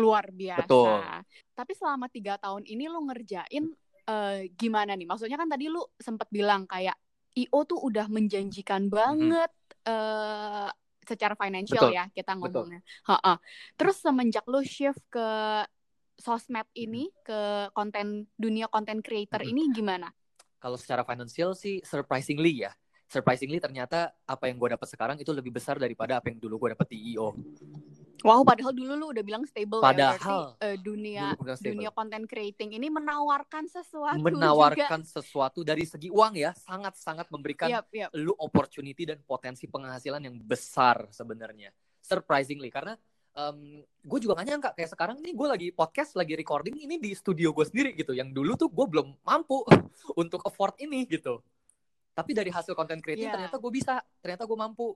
[0.00, 0.64] Luar biasa.
[0.64, 1.04] Betul.
[1.52, 3.64] Tapi selama tiga tahun ini lu ngerjain
[4.08, 5.04] uh, gimana nih?
[5.04, 6.96] Maksudnya kan tadi lu sempat bilang kayak
[7.36, 10.68] IO tuh udah menjanjikan banget mm -hmm.
[10.68, 10.70] uh,
[11.02, 11.98] secara financial Betul.
[11.98, 12.80] ya kita ngomongnya.
[13.10, 13.34] Ha -ha.
[13.74, 15.28] Terus semenjak lo shift ke
[16.20, 19.52] sosmed ini ke konten dunia konten creator mm -hmm.
[19.58, 20.08] ini gimana?
[20.62, 22.72] Kalau secara financial sih surprisingly ya.
[23.10, 26.78] Surprisingly ternyata apa yang gue dapat sekarang itu lebih besar daripada apa yang dulu gue
[26.78, 27.34] dapat di IO.
[28.22, 30.18] Wow, padahal dulu lu udah bilang stable padahal, ya.
[30.18, 31.24] Padahal uh, dunia
[31.58, 35.12] dunia content creating ini menawarkan sesuatu menawarkan juga.
[35.20, 38.10] sesuatu dari segi uang ya, sangat-sangat memberikan yep, yep.
[38.14, 41.74] lu opportunity dan potensi penghasilan yang besar sebenarnya.
[42.02, 42.94] Surprisingly karena
[43.36, 47.12] um, gue juga gak nyangka kayak sekarang ini gue lagi podcast lagi recording ini di
[47.16, 49.64] studio gue sendiri gitu yang dulu tuh gue belum mampu
[50.22, 51.40] untuk afford ini gitu
[52.12, 53.34] tapi dari hasil content creating yeah.
[53.36, 54.92] ternyata gue bisa ternyata gue mampu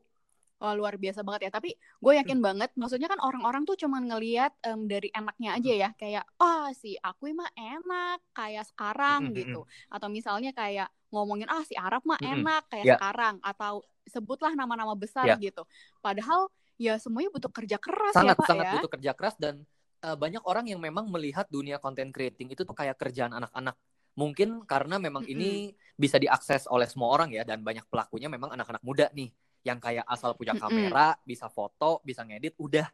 [0.56, 1.50] Wah luar biasa banget ya.
[1.52, 2.46] Tapi gue yakin hmm.
[2.46, 6.96] banget, maksudnya kan orang-orang tuh cuman ngelihat um, dari enaknya aja ya, kayak oh si
[6.96, 9.34] aku mah enak kayak sekarang hmm.
[9.36, 9.60] gitu.
[9.92, 12.96] Atau misalnya kayak ngomongin ah si Arab mah enak kayak yeah.
[12.96, 13.36] sekarang.
[13.44, 15.36] Atau sebutlah nama-nama besar yeah.
[15.36, 15.68] gitu.
[16.00, 16.48] Padahal
[16.80, 18.72] ya semuanya butuh kerja keras sangat, ya Pak sangat ya.
[18.80, 19.64] butuh kerja keras dan
[20.04, 23.76] uh, banyak orang yang memang melihat dunia content creating itu tuh kayak kerjaan anak-anak.
[24.16, 25.36] Mungkin karena memang mm -hmm.
[25.36, 25.50] ini
[25.92, 29.28] bisa diakses oleh semua orang ya dan banyak pelakunya memang anak-anak muda nih
[29.66, 31.26] yang kayak asal punya kamera, mm -hmm.
[31.26, 32.86] bisa foto, bisa ngedit, udah.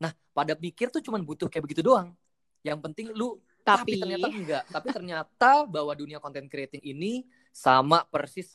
[0.00, 2.16] Nah, pada pikir tuh cuman butuh kayak begitu doang.
[2.64, 4.64] Yang penting lu tapi, tapi ternyata enggak.
[4.72, 8.48] Tapi ternyata bahwa dunia content creating ini sama persis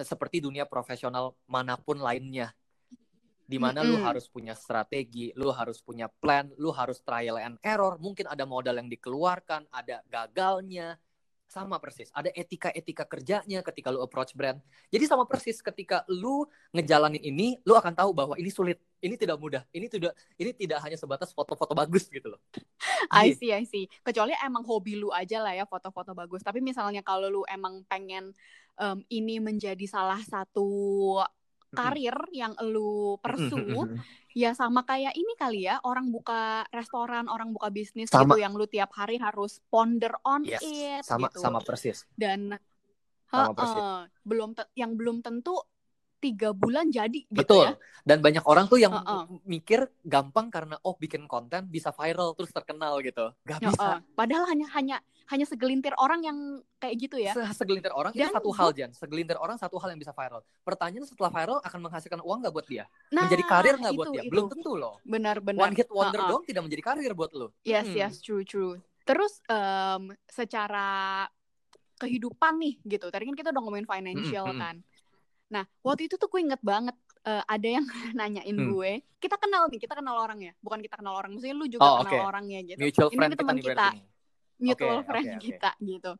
[0.00, 2.56] seperti dunia profesional mana pun lainnya.
[3.44, 4.00] Di mana mm -hmm.
[4.00, 8.00] lu harus punya strategi, lu harus punya plan, lu harus trial and error.
[8.00, 10.96] Mungkin ada modal yang dikeluarkan, ada gagalnya,
[11.50, 12.14] sama persis.
[12.14, 14.62] Ada etika-etika kerjanya ketika lu approach brand.
[14.94, 19.34] Jadi sama persis ketika lu ngejalanin ini, lu akan tahu bahwa ini sulit, ini tidak
[19.42, 22.38] mudah, ini tidak ini tidak hanya sebatas foto-foto bagus gitu loh.
[23.10, 23.90] I see, I see.
[24.06, 26.46] Kecuali emang hobi lu aja lah ya foto-foto bagus.
[26.46, 28.30] Tapi misalnya kalau lu emang pengen
[28.78, 31.18] um, ini menjadi salah satu
[31.70, 33.58] karir yang lu persu
[34.36, 38.34] ya sama kayak ini kali ya orang buka restoran orang buka bisnis sama.
[38.34, 40.62] gitu yang lu tiap hari harus ponder on yes.
[40.62, 41.42] it sama gitu.
[41.42, 42.54] sama persis dan
[43.30, 43.78] sama persis.
[43.78, 45.54] Uh, belum yang belum tentu
[46.20, 47.72] tiga bulan jadi gitu Betul.
[47.72, 47.74] ya.
[48.04, 49.24] Dan banyak orang tuh yang uh -uh.
[49.48, 53.32] mikir gampang karena oh bikin konten bisa viral terus terkenal gitu.
[53.48, 53.80] Gak bisa.
[53.80, 53.98] Uh -uh.
[54.12, 54.96] Padahal hanya hanya
[55.32, 56.38] hanya segelintir orang yang
[56.82, 57.32] kayak gitu ya.
[57.32, 58.90] Se segelintir orang Dan itu satu hal Jan.
[58.92, 60.44] Segelintir orang satu hal yang bisa viral.
[60.66, 62.84] Pertanyaan setelah viral akan menghasilkan uang nggak buat dia?
[63.14, 64.22] Nah, menjadi karir nggak buat dia?
[64.26, 64.32] Itu.
[64.32, 64.94] Belum tentu loh.
[65.06, 65.70] Benar-benar.
[65.70, 66.30] One hit wonder uh -uh.
[66.36, 67.54] dong tidak menjadi karir buat lo.
[67.64, 67.98] Yes hmm.
[68.00, 68.76] yes true true.
[69.06, 71.24] Terus um, secara
[72.00, 73.06] kehidupan nih gitu.
[73.12, 74.62] Tadi kan kita udah ngomongin financial mm -hmm.
[74.66, 74.76] kan.
[75.50, 77.84] Nah, waktu itu tuh gue inget banget uh, ada yang
[78.18, 78.70] nanyain hmm.
[78.70, 78.90] gue.
[79.18, 80.52] Kita kenal nih, kita kenal orang ya.
[80.62, 82.20] Bukan kita kenal orang, maksudnya lu juga oh, kenal okay.
[82.22, 82.78] orangnya gitu.
[82.78, 83.74] Mutual friend teman kita.
[83.74, 83.88] kita
[84.60, 85.88] mutual okay, friend okay, kita okay.
[85.88, 86.12] gitu.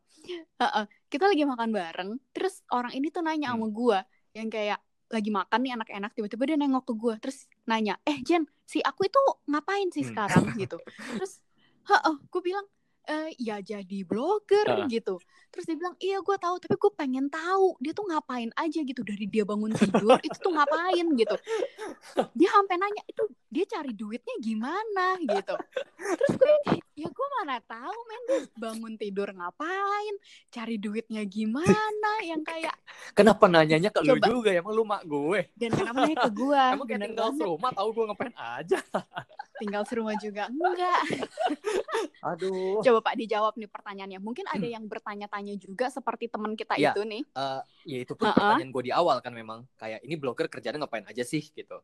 [0.57, 0.85] Uh -uh.
[1.13, 3.61] Kita lagi makan bareng, terus orang ini tuh nanya hmm.
[3.61, 3.99] sama gue
[4.35, 8.23] yang kayak lagi makan nih anak enak tiba-tiba dia nengok ke gue terus nanya eh
[8.23, 9.19] Jen si aku itu
[9.51, 10.11] ngapain sih hmm.
[10.15, 10.79] sekarang gitu
[11.19, 11.43] terus
[11.91, 12.63] heeh gue bilang
[13.09, 14.89] e, ya jadi blogger uh.
[14.89, 15.17] gitu
[15.51, 19.03] terus dia bilang iya gue tahu tapi gue pengen tahu dia tuh ngapain aja gitu
[19.03, 21.37] dari dia bangun tidur itu tuh ngapain gitu
[22.39, 25.55] dia sampai nanya itu dia cari duitnya gimana gitu.
[25.99, 26.55] Terus gue
[26.95, 30.15] ya gue mana tahu men dia bangun tidur ngapain
[30.53, 32.77] cari duitnya gimana yang kayak
[33.17, 34.63] kenapa nanyanya ke lu juga ya?
[34.63, 35.51] Emang lu mak gue?
[35.59, 36.63] Dan kenapa nanya ke gue?
[36.79, 38.79] Emang kayak tinggal serumah tahu gue ngapain aja.
[39.61, 41.03] Tinggal serumah juga enggak.
[42.33, 42.81] Aduh.
[42.81, 44.21] Coba pak dijawab nih pertanyaannya.
[44.23, 47.23] Mungkin ada yang bertanya-tanya tanya juga seperti teman kita ya, itu nih.
[47.37, 48.37] Uh, ya itu pun uh -uh.
[48.41, 49.69] pertanyaan gue di awal kan memang.
[49.77, 51.45] Kayak ini blogger kerjanya ngapain aja sih?
[51.45, 51.77] Gitu.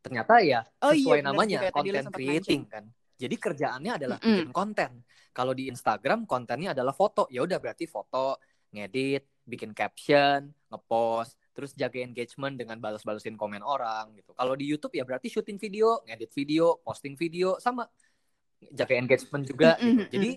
[0.00, 2.72] Ternyata ya oh, iya, sesuai iya, namanya content creating mention.
[2.72, 2.84] kan.
[3.20, 4.36] Jadi kerjaannya adalah mm -hmm.
[4.40, 4.90] bikin konten.
[5.30, 8.40] Kalau di Instagram kontennya adalah foto, ya udah berarti foto,
[8.72, 14.32] ngedit, bikin caption, ngepost, terus jaga engagement dengan balas-balasin komen orang gitu.
[14.32, 17.84] Kalau di YouTube ya berarti syuting video, ngedit video, posting video sama
[18.72, 19.84] jaga engagement juga mm -hmm.
[19.84, 20.04] gitu.
[20.16, 20.30] Jadi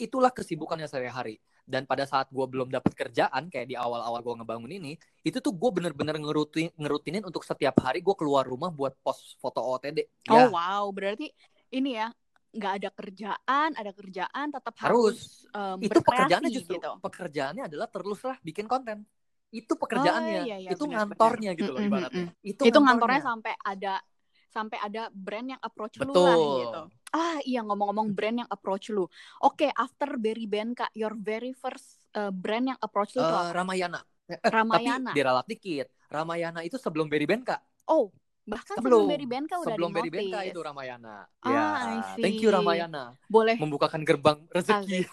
[0.00, 1.36] itulah kesibukannya sehari-hari.
[1.68, 5.54] Dan pada saat gue belum dapat kerjaan kayak di awal-awal gue ngebangun ini itu tuh
[5.54, 10.34] gue bener-bener ngerutin ngerutinin untuk setiap hari gue keluar rumah buat post foto OTD oh
[10.34, 10.46] ya.
[10.50, 10.88] wow.
[10.90, 11.30] Berarti
[11.70, 12.10] ini ya
[12.50, 15.54] nggak ada kerjaan ada kerjaan tetap harus, harus.
[15.54, 16.90] um, itu pekerjaannya justru gitu.
[16.98, 19.06] pekerjaannya adalah teruslah bikin konten.
[19.50, 20.40] Itu pekerjaannya.
[20.42, 22.30] Oh, iya, iya, itu ngantornya gitu loh ibaratnya.
[22.30, 22.50] Mm -mm.
[22.50, 24.02] itu, itu ngantornya sampai ada
[24.50, 26.14] sampai ada brand yang approach Betul.
[26.14, 26.82] lu lah gitu.
[27.10, 29.06] Ah iya ngomong-ngomong brand yang approach lu.
[29.42, 34.02] Oke, okay, after Berry Benka, your very first uh, brand yang approach lu uh, Ramayana.
[34.30, 35.10] Eh, Ramayana.
[35.10, 35.90] Tapi diralat dikit.
[36.06, 37.58] Ramayana itu sebelum Berry Benka.
[37.90, 38.14] Oh,
[38.46, 41.26] bahkan sebelum, sebelum Berry Benka udah sebelum Berry Benka itu Ramayana.
[41.42, 43.18] Ah, ya, thank you Ramayana.
[43.26, 45.02] Boleh membukakan gerbang rezeki.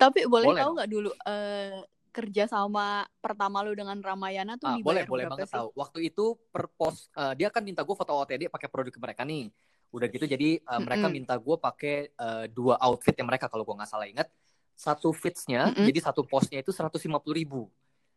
[0.00, 4.78] Tapi boleh, boleh tahu nggak dulu uh, kerja sama pertama lu dengan Ramayana tuh ah,
[4.80, 5.70] boleh boleh banget tahu.
[5.76, 9.52] Waktu itu per post uh, dia kan minta gue foto OTD pakai produk mereka nih.
[9.88, 11.16] Udah gitu jadi uh, mereka mm -hmm.
[11.22, 14.28] minta gue pakai uh, dua outfit yang mereka kalau gue nggak salah ingat.
[14.78, 15.86] Satu fitsnya mm -hmm.
[15.92, 17.62] jadi satu postnya itu seratus lima puluh ribu.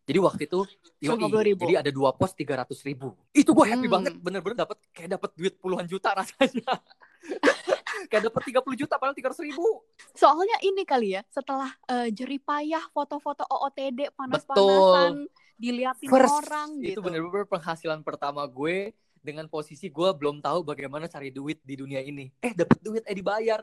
[0.02, 0.60] Jadi waktu itu
[0.98, 1.62] yoi, ribu.
[1.62, 3.14] jadi ada dua post tiga ratus ribu.
[3.30, 3.96] Itu gue happy hmm.
[3.96, 6.74] banget, bener-bener dapat kayak dapat duit puluhan juta rasanya.
[8.08, 9.84] kayak dapat 30 juta padahal 300 ribu.
[10.16, 15.28] Soalnya ini kali ya, setelah uh, jeripayah foto-foto OOTD panas-panasan
[15.62, 16.98] dilihatin First, orang gitu.
[16.98, 22.02] Itu bener-bener penghasilan pertama gue dengan posisi gue belum tahu bagaimana cari duit di dunia
[22.02, 22.34] ini.
[22.42, 23.62] Eh dapat duit eh dibayar.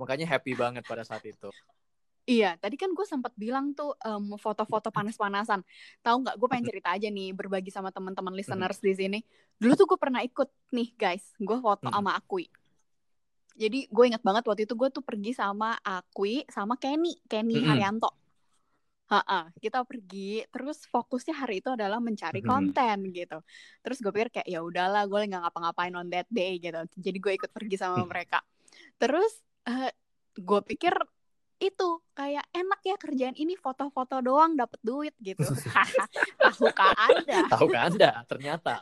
[0.00, 1.52] Makanya happy banget pada saat itu.
[2.26, 5.62] Iya, tadi kan gue sempat bilang tuh um, foto-foto panas-panasan.
[6.02, 6.34] Tahu nggak?
[6.42, 9.18] Gue pengen cerita aja nih, berbagi sama teman-teman listeners di sini.
[9.62, 12.50] Dulu tuh gue pernah ikut nih guys, gue foto sama Akui.
[13.56, 18.12] Jadi gue inget banget waktu itu gue tuh pergi sama Akui sama Kenny, Kenny Haryanto.
[19.06, 23.38] Ha-ha, kita pergi terus fokusnya hari itu adalah mencari konten gitu.
[23.80, 26.82] Terus gue pikir kayak ya udahlah gue nggak ngapa-ngapain on that day gitu.
[26.98, 28.42] Jadi gue ikut pergi sama mereka.
[28.98, 29.30] Terus
[29.70, 29.90] uh,
[30.36, 30.92] gue pikir
[31.56, 35.46] itu kayak enak ya kerjaan ini foto-foto doang dapat duit gitu.
[36.42, 37.38] Tahukah Anda?
[37.48, 38.10] Tahukah Anda?
[38.28, 38.74] Ternyata.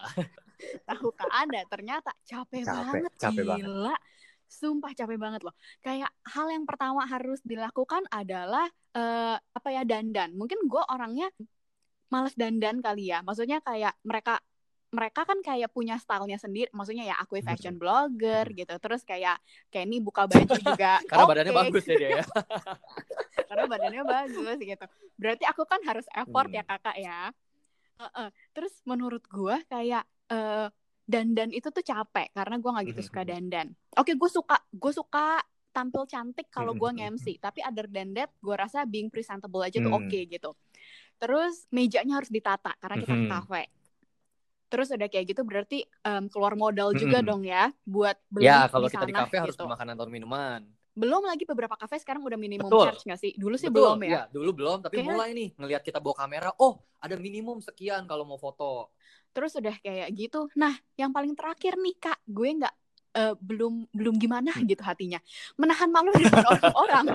[0.89, 1.61] Tahukah Anda?
[1.69, 3.55] Ternyata capek, capek banget capek gila.
[3.61, 4.01] Banget.
[4.47, 5.55] Sumpah capek banget loh.
[5.81, 10.35] Kayak hal yang pertama harus dilakukan adalah uh, apa ya dandan.
[10.37, 11.29] Mungkin gue orangnya
[12.13, 13.21] males dandan kali ya.
[13.27, 14.39] Maksudnya kayak mereka
[14.95, 19.43] mereka kan kayak punya stylenya sendiri maksudnya ya aku fashion blogger gitu terus kayak
[19.75, 21.31] kayak ini buka baju juga karena okay.
[21.35, 22.25] badannya bagus ya dia ya
[23.51, 24.87] karena badannya bagus gitu
[25.19, 26.71] berarti aku kan harus effort ya, hmm.
[26.71, 27.21] ya kakak ya
[27.99, 28.29] uh -uh.
[28.55, 30.71] terus menurut gue kayak uh,
[31.05, 33.73] dandan itu tuh capek karena gue nggak gitu suka dandan.
[33.95, 35.41] Oke okay, gue suka gue suka
[35.75, 39.93] tampil cantik kalau gue nge-MC tapi other than that gue rasa being presentable aja tuh
[39.93, 40.57] oke okay, gitu.
[41.21, 43.63] Terus mejanya harus ditata karena kita ke kafe.
[44.73, 48.89] Terus udah kayak gitu berarti um, keluar modal juga dong ya buat beli Ya, kalau
[48.89, 49.45] di kita di kafe gitu.
[49.47, 50.61] harus makanan atau minuman.
[50.95, 52.87] Belum lagi beberapa kafe sekarang udah minimum Betul.
[52.87, 53.33] charge gak sih?
[53.35, 53.99] Dulu sih Betul.
[53.99, 54.11] belum ya?
[54.15, 55.11] ya dulu belum, tapi kayak...
[55.11, 58.95] mulai nih ngelihat kita bawa kamera, oh ada minimum sekian kalau mau foto.
[59.35, 60.47] Terus udah kayak gitu.
[60.55, 62.75] Nah, yang paling terakhir nih Kak, gue nggak
[63.19, 64.67] uh, belum belum gimana hmm.
[64.71, 65.19] gitu hatinya.
[65.59, 67.07] Menahan malu di depan orang-orang.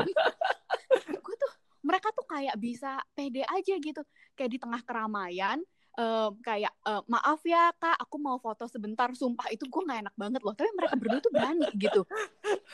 [1.16, 4.02] gue tuh mereka tuh kayak bisa pede aja gitu.
[4.36, 5.60] Kayak di tengah keramaian,
[5.98, 10.16] uh, kayak uh, maaf ya kak aku mau foto sebentar sumpah itu gue nggak enak
[10.20, 10.54] banget loh.
[10.54, 12.02] Tapi mereka berdua tuh berani gitu.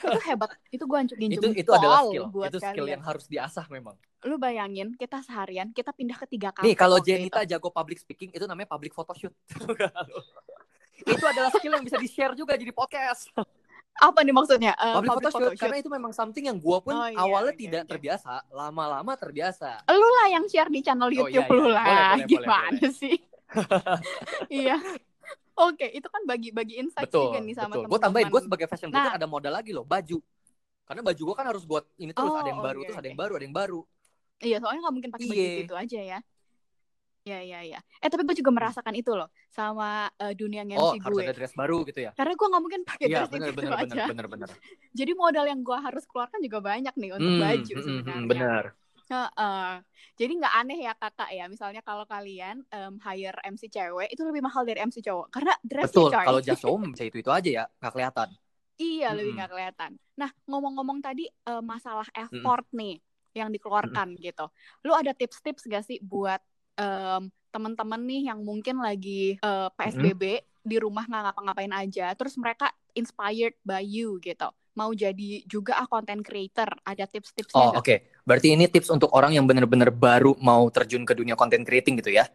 [0.04, 2.94] Itu hebat itu gue anjurin itu itu adalah skill buat itu skill kalian.
[3.00, 3.96] yang harus diasah memang.
[4.26, 7.56] Lu bayangin kita seharian kita pindah ke tiga kafe nih kalau Jenita itu.
[7.56, 9.34] jago public speaking itu namanya public photoshoot.
[10.96, 13.28] Itu adalah skill yang bisa di share juga jadi podcast
[13.96, 14.74] apa nih maksudnya?
[14.76, 17.64] Uh, public, public photoshoot, karena itu memang something yang gue pun oh, iya, awalnya okay,
[17.64, 17.92] tidak okay.
[17.96, 19.88] terbiasa, lama-lama terbiasa.
[19.88, 21.60] Lu lah yang share di channel YouTube oh, iya, iya.
[21.64, 21.86] lu lah.
[21.86, 23.16] Boleh, boleh, Gimana boleh, sih?
[24.64, 24.78] iya.
[25.56, 27.92] Oke, okay, itu kan bagi-bagi insight betul, juga nih sama teman-teman.
[27.96, 29.20] Gue tambahin, gue sebagai fashion blogger nah.
[29.24, 30.20] ada modal lagi loh, baju.
[30.84, 33.08] Karena baju gue kan harus buat ini terus, oh, ada yang baru, okay, terus ada
[33.08, 33.80] yang baru, ada yang baru.
[34.44, 35.64] Iya, soalnya nggak mungkin pakai baju iya.
[35.64, 36.20] itu aja ya.
[37.26, 37.80] Iya iya iya.
[37.98, 38.58] Eh tapi gue juga hmm.
[38.62, 41.02] merasakan itu loh sama uh, dunia MC oh, gue.
[41.02, 42.12] Oh harus ada dress baru gitu ya?
[42.14, 43.82] Karena gue nggak mungkin pakai ya, dress bener, itu bener, aja.
[43.82, 44.50] Bener, bener, bener.
[45.02, 48.30] Jadi modal yang gue harus keluarkan juga banyak nih untuk hmm, baju hmm, hmm sebenarnya.
[48.30, 48.64] Bener.
[49.06, 49.74] Uh, uh.
[50.16, 51.46] Jadi nggak aneh ya kakak ya.
[51.50, 55.98] Misalnya kalau kalian um, hire MC cewek itu lebih mahal dari MC cowok karena dressnya
[55.98, 56.10] Betul.
[56.14, 58.30] Kalau jas cowok bisa itu itu aja ya nggak kelihatan.
[58.78, 59.18] Iya hmm.
[59.18, 59.92] lebih nggak kelihatan.
[60.14, 62.78] Nah ngomong-ngomong tadi uh, masalah effort hmm.
[62.78, 62.96] nih
[63.36, 64.22] yang dikeluarkan hmm.
[64.22, 64.46] gitu.
[64.88, 66.40] Lu ada tips-tips gak sih buat
[66.80, 70.46] um, teman-teman nih yang mungkin lagi uh, eh, PSBB hmm.
[70.68, 75.88] di rumah nggak ngapa-ngapain aja, terus mereka inspired by you gitu, mau jadi juga ah
[75.88, 77.56] content creator, ada tips-tipsnya?
[77.56, 77.98] Oh oke, okay.
[78.28, 82.12] berarti ini tips untuk orang yang benar-benar baru mau terjun ke dunia content creating gitu
[82.12, 82.28] ya?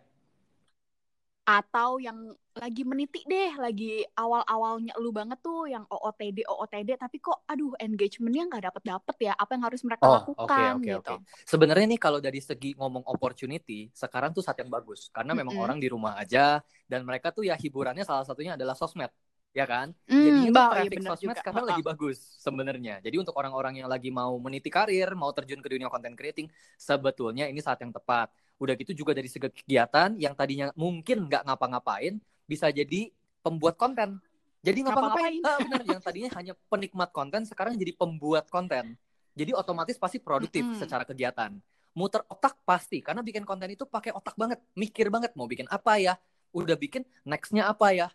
[1.51, 7.43] Atau yang lagi meniti deh, lagi awal-awalnya lu banget tuh yang OOTD OOTD tapi kok
[7.47, 11.15] aduh engagementnya nggak dapet dapet ya apa yang harus mereka oh, lakukan okay, okay, gitu.
[11.19, 11.47] Okay.
[11.47, 15.59] Sebenarnya nih kalau dari segi ngomong opportunity sekarang tuh saat yang bagus karena memang mm
[15.59, 15.67] -hmm.
[15.67, 19.11] orang di rumah aja dan mereka tuh ya hiburannya salah satunya adalah sosmed
[19.51, 19.91] ya kan?
[20.07, 21.41] Mm, Jadi itu iya traffic iya sosmed juga.
[21.43, 22.95] sekarang lagi bagus sebenarnya.
[23.03, 26.47] Jadi untuk orang-orang yang lagi mau meniti karir, mau terjun ke dunia content creating,
[26.79, 28.31] sebetulnya ini saat yang tepat.
[28.61, 33.09] Udah gitu juga dari segi kegiatan yang tadinya mungkin nggak ngapa-ngapain bisa jadi
[33.41, 34.21] pembuat konten.
[34.61, 35.41] Jadi ngapa-ngapain?
[35.41, 39.01] Ah, benar, yang tadinya hanya penikmat konten sekarang jadi pembuat konten.
[39.33, 40.81] Jadi otomatis pasti produktif mm -hmm.
[40.85, 41.57] secara kegiatan.
[41.97, 45.97] Muter otak pasti karena bikin konten itu pakai otak banget, mikir banget mau bikin apa
[45.97, 46.15] ya.
[46.53, 48.09] Udah bikin nextnya apa ya,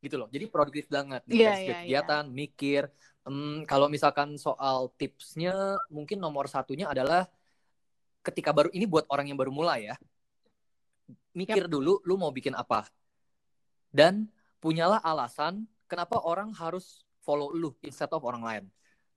[0.00, 0.28] gitu loh.
[0.32, 2.34] Jadi produktif banget nih yeah, yeah, kegiatan, yeah.
[2.34, 2.82] mikir.
[3.22, 7.30] Um, kalau misalkan soal tipsnya, mungkin nomor satunya adalah
[8.22, 9.96] ketika baru ini buat orang yang baru mulai ya.
[11.34, 11.72] Mikir yep.
[11.72, 12.86] dulu lu mau bikin apa?
[13.92, 14.30] Dan
[14.62, 18.64] punyalah alasan kenapa orang harus follow lu instead of orang lain.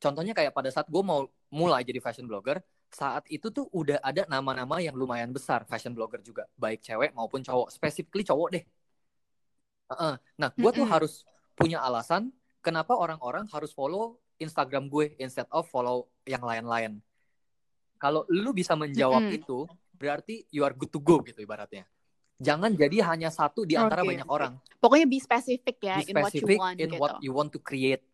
[0.01, 2.59] Contohnya kayak pada saat gue mau mulai jadi fashion blogger
[2.91, 6.43] saat itu tuh udah ada nama-nama yang lumayan besar fashion blogger juga.
[6.59, 7.71] Baik cewek maupun cowok.
[7.71, 8.65] Specifically cowok deh.
[9.85, 10.17] Uh-uh.
[10.33, 10.95] nah gue tuh mm -hmm.
[10.97, 11.21] harus
[11.53, 12.33] punya alasan
[12.65, 17.05] kenapa orang-orang harus follow Instagram gue instead of follow yang lain-lain
[18.05, 19.39] kalau lu bisa menjawab mm-hmm.
[19.41, 19.65] itu,
[19.97, 21.89] berarti you are good to go gitu ibaratnya.
[22.37, 24.53] Jangan jadi hanya satu di antara okay, banyak orang.
[24.77, 27.01] Pokoknya be specific ya be specific in what you want in gitu.
[27.01, 28.05] what you want to create.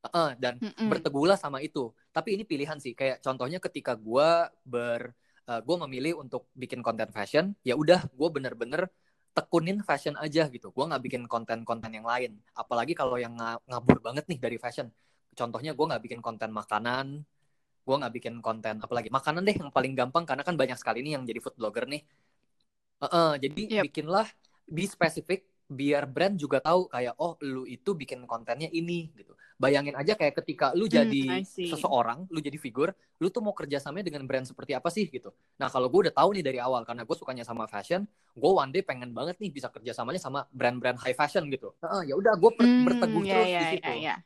[0.00, 0.88] Uh, dan mm -mm.
[0.92, 1.88] berteguhlah sama itu.
[2.12, 2.92] Tapi ini pilihan sih.
[2.92, 4.28] Kayak contohnya ketika gue
[4.68, 5.16] ber
[5.48, 8.92] uh, eh, gue memilih untuk bikin konten fashion, ya udah gue bener-bener
[9.32, 10.74] tekunin fashion aja gitu.
[10.76, 12.36] Gue nggak bikin konten-konten yang lain.
[12.52, 13.32] Apalagi kalau yang
[13.64, 14.92] ngabur banget nih dari fashion.
[15.32, 17.24] Contohnya gue nggak bikin konten makanan,
[17.80, 21.18] gue nggak bikin konten apalagi makanan deh yang paling gampang karena kan banyak sekali nih
[21.18, 22.02] yang jadi food blogger nih.
[23.00, 23.84] Uh -uh, jadi yep.
[23.88, 24.28] bikinlah
[24.68, 29.38] be spesifik biar brand juga tahu kayak oh lu itu bikin kontennya ini gitu.
[29.54, 32.90] Bayangin aja kayak ketika lu hmm, jadi hmm, seseorang, lu jadi figur,
[33.22, 35.30] lu tuh mau kerjasamanya dengan brand seperti apa sih gitu.
[35.62, 38.02] Nah kalau gue udah tahu nih dari awal karena gue sukanya sama fashion,
[38.34, 41.76] gue one day pengen banget nih bisa kerjasamanya sama brand-brand high fashion gitu.
[41.84, 43.92] Nah, ya udah gue hmm, berteguh yeah, terus yeah, di situ.
[43.94, 44.18] Yeah, yeah.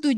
[0.00, 0.12] Tuh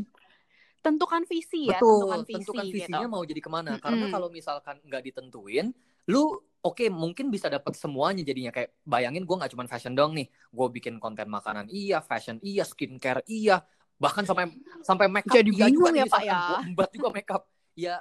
[0.83, 2.75] tentukan visi ya, Betul, tentukan, visi, tentukan gitu.
[2.75, 3.13] visinya gitu.
[3.15, 3.63] mau jadi ke mana.
[3.63, 3.85] Mm -hmm.
[3.87, 5.67] Karena kalau misalkan nggak ditentuin,
[6.11, 10.15] lu oke okay, mungkin bisa dapat semuanya jadinya kayak bayangin gue nggak cuma fashion dong
[10.15, 13.63] nih gue bikin konten makanan iya fashion iya skincare iya
[13.99, 14.51] bahkan sampai
[14.83, 16.39] sampai makeup jadi iya bingung ya pak ya
[16.75, 17.43] buat juga makeup
[17.75, 17.95] ya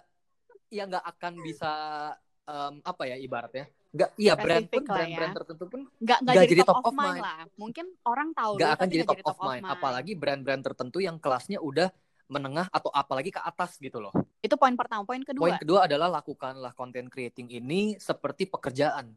[0.70, 1.72] ya nggak akan bisa
[2.46, 5.18] um, apa ya ibaratnya nggak iya brand pun brand ya.
[5.20, 7.04] brand tertentu pun nggak nggak jadi, jadi top, top of mind.
[7.04, 9.50] mind lah mungkin orang tahu nggak akan jadi top, top of mind.
[9.52, 11.92] mind apalagi brand-brand tertentu yang kelasnya udah
[12.32, 14.12] menengah atau apalagi ke atas gitu loh.
[14.40, 15.04] Itu poin pertama.
[15.04, 15.44] Poin kedua.
[15.44, 19.12] Poin kedua adalah lakukanlah content creating ini seperti pekerjaan.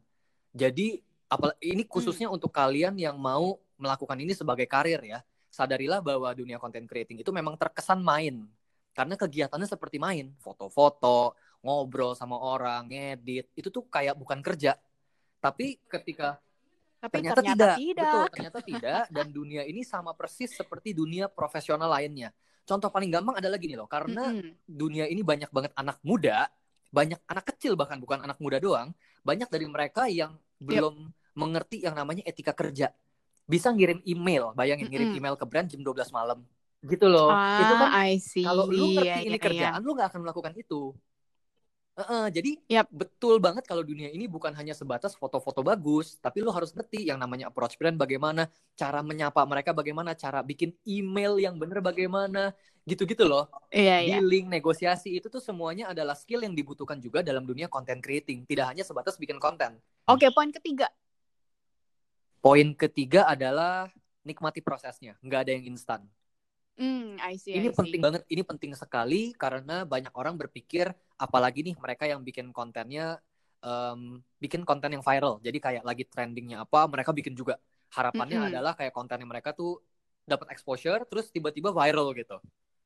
[0.52, 2.36] Jadi apa ini khususnya hmm.
[2.36, 5.24] untuk kalian yang mau melakukan ini sebagai karir ya.
[5.48, 8.44] Sadarilah bahwa dunia content creating itu memang terkesan main.
[8.92, 14.76] Karena kegiatannya seperti main, foto-foto, ngobrol sama orang, ngedit, itu tuh kayak bukan kerja.
[15.40, 16.40] Tapi ketika
[16.96, 17.76] tapi ternyata, ternyata tidak.
[17.76, 18.04] tidak.
[18.08, 22.32] Betul, ternyata tidak dan dunia ini sama persis seperti dunia profesional lainnya
[22.66, 24.52] contoh paling gampang adalah gini loh, karena mm -hmm.
[24.66, 26.50] dunia ini banyak banget anak muda,
[26.90, 28.90] banyak anak kecil bahkan bukan anak muda doang,
[29.22, 32.90] banyak dari mereka yang belum mengerti yang namanya etika kerja.
[33.46, 34.92] Bisa ngirim email, bayangin mm -hmm.
[34.92, 36.42] ngirim email ke brand jam 12 malam.
[36.82, 37.30] Gitu loh.
[37.30, 37.90] Ah, itu kan
[38.46, 39.86] kalau lu ngerti yeah, ini yeah, kerjaan, yeah.
[39.86, 40.92] lu gak akan melakukan itu.
[41.96, 42.92] Uh, uh, jadi yep.
[42.92, 47.16] betul banget kalau dunia ini bukan hanya sebatas foto-foto bagus, tapi lo harus ngerti yang
[47.16, 52.52] namanya approach brand bagaimana, cara menyapa mereka bagaimana, cara bikin email yang bener bagaimana,
[52.84, 53.48] gitu-gitu loh.
[53.72, 54.20] Iya, iya.
[54.20, 54.60] Dealing, iya.
[54.60, 58.84] negosiasi itu tuh semuanya adalah skill yang dibutuhkan juga dalam dunia content creating, tidak hanya
[58.84, 59.80] sebatas bikin konten.
[60.04, 60.92] Oke, poin ketiga.
[62.44, 63.88] Poin ketiga adalah
[64.20, 66.04] nikmati prosesnya, nggak ada yang instan.
[66.76, 67.78] Mm, I see, ini I see.
[67.80, 73.16] penting banget, ini penting sekali karena banyak orang berpikir, apalagi nih mereka yang bikin kontennya,
[73.64, 75.40] um, bikin konten yang viral.
[75.40, 77.56] Jadi kayak lagi trendingnya apa, mereka bikin juga.
[77.96, 78.52] Harapannya mm -hmm.
[78.52, 79.80] adalah kayak kontennya mereka tuh
[80.28, 82.36] dapat exposure, terus tiba-tiba viral gitu.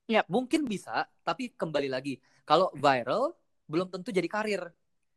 [0.06, 0.30] Yep.
[0.30, 3.34] Mungkin bisa, tapi kembali lagi, kalau viral
[3.66, 4.62] belum tentu jadi karir.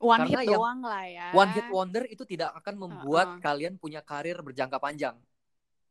[0.01, 1.27] One Karena hit doang lah ya.
[1.31, 3.41] One hit wonder itu tidak akan membuat uh -uh.
[3.41, 5.15] kalian punya karir berjangka panjang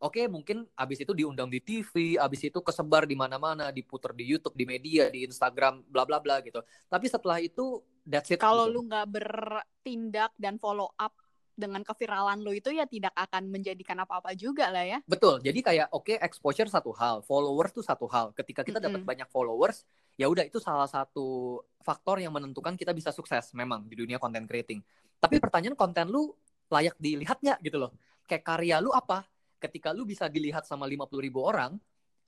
[0.02, 4.26] oke okay, mungkin abis itu diundang di TV, abis itu kesebar di mana-mana, diputar di
[4.26, 6.58] YouTube, di media, di Instagram, bla bla bla gitu.
[6.90, 8.42] Tapi setelah itu that's it.
[8.42, 8.82] Kalau gitu.
[8.82, 11.14] lu nggak bertindak dan follow up
[11.52, 14.98] dengan keviralan lu itu ya tidak akan menjadikan apa-apa juga lah ya.
[15.04, 15.38] Betul.
[15.44, 18.34] Jadi kayak oke okay, exposure satu hal, followers tuh satu hal.
[18.34, 18.94] Ketika kita mm -hmm.
[18.98, 19.86] dapat banyak followers,
[20.18, 24.48] ya udah itu salah satu faktor yang menentukan kita bisa sukses memang di dunia content
[24.48, 24.82] creating.
[25.22, 26.32] Tapi pertanyaan konten lu
[26.72, 27.92] layak dilihat nggak gitu loh.
[28.26, 29.28] Kayak karya lu apa?
[29.62, 31.78] Ketika lu bisa dilihat sama 50 ribu orang,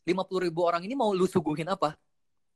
[0.07, 1.99] 50 ribu orang ini mau lu suguhin apa?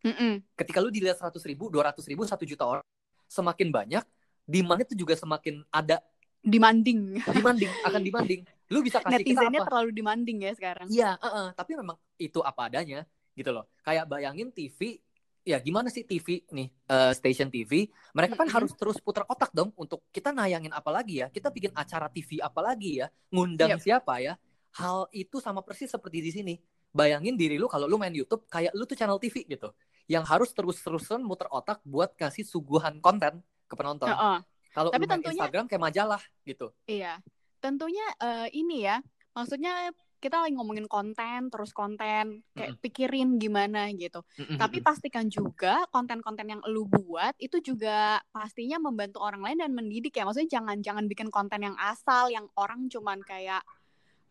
[0.07, 0.33] Mm -mm.
[0.55, 2.87] Ketika lu dilihat 100 ribu, 200 ribu, 1 juta orang,
[3.27, 4.05] semakin banyak,
[4.47, 5.99] demand itu juga semakin ada.
[6.39, 7.19] Demanding.
[7.27, 8.41] Demanding, akan demanding.
[8.71, 9.71] Lu bisa kasih Netizennya kita apa?
[9.75, 10.87] terlalu demanding ya sekarang.
[10.87, 11.47] Iya, uh -uh.
[11.59, 13.03] tapi memang itu apa adanya
[13.35, 13.67] gitu loh.
[13.83, 15.03] Kayak bayangin TV
[15.49, 18.57] ya gimana sih TV nih uh, station TV mereka kan mm -hmm.
[18.61, 22.37] harus terus putar otak dong untuk kita nayangin apa lagi ya kita bikin acara TV
[22.45, 23.81] apa lagi ya ngundang yep.
[23.81, 24.37] siapa ya
[24.77, 26.55] hal itu sama persis seperti di sini.
[26.89, 29.73] Bayangin diri lu kalau lu main YouTube kayak lu tuh channel TV gitu.
[30.09, 34.09] Yang harus terus-terusan muter otak buat kasih suguhan konten ke penonton.
[34.09, 34.39] Uh -uh.
[34.73, 36.73] Kalau main tentunya, Instagram kayak majalah gitu.
[36.89, 37.21] Iya.
[37.61, 39.01] Tentunya uh, ini ya.
[39.37, 42.83] Maksudnya kita lagi ngomongin konten terus konten kayak mm -hmm.
[42.83, 44.27] pikirin gimana gitu.
[44.35, 44.59] Mm -hmm.
[44.59, 50.19] Tapi pastikan juga konten-konten yang lu buat itu juga pastinya membantu orang lain dan mendidik
[50.19, 50.27] ya.
[50.27, 53.63] Maksudnya jangan jangan bikin konten yang asal yang orang cuman kayak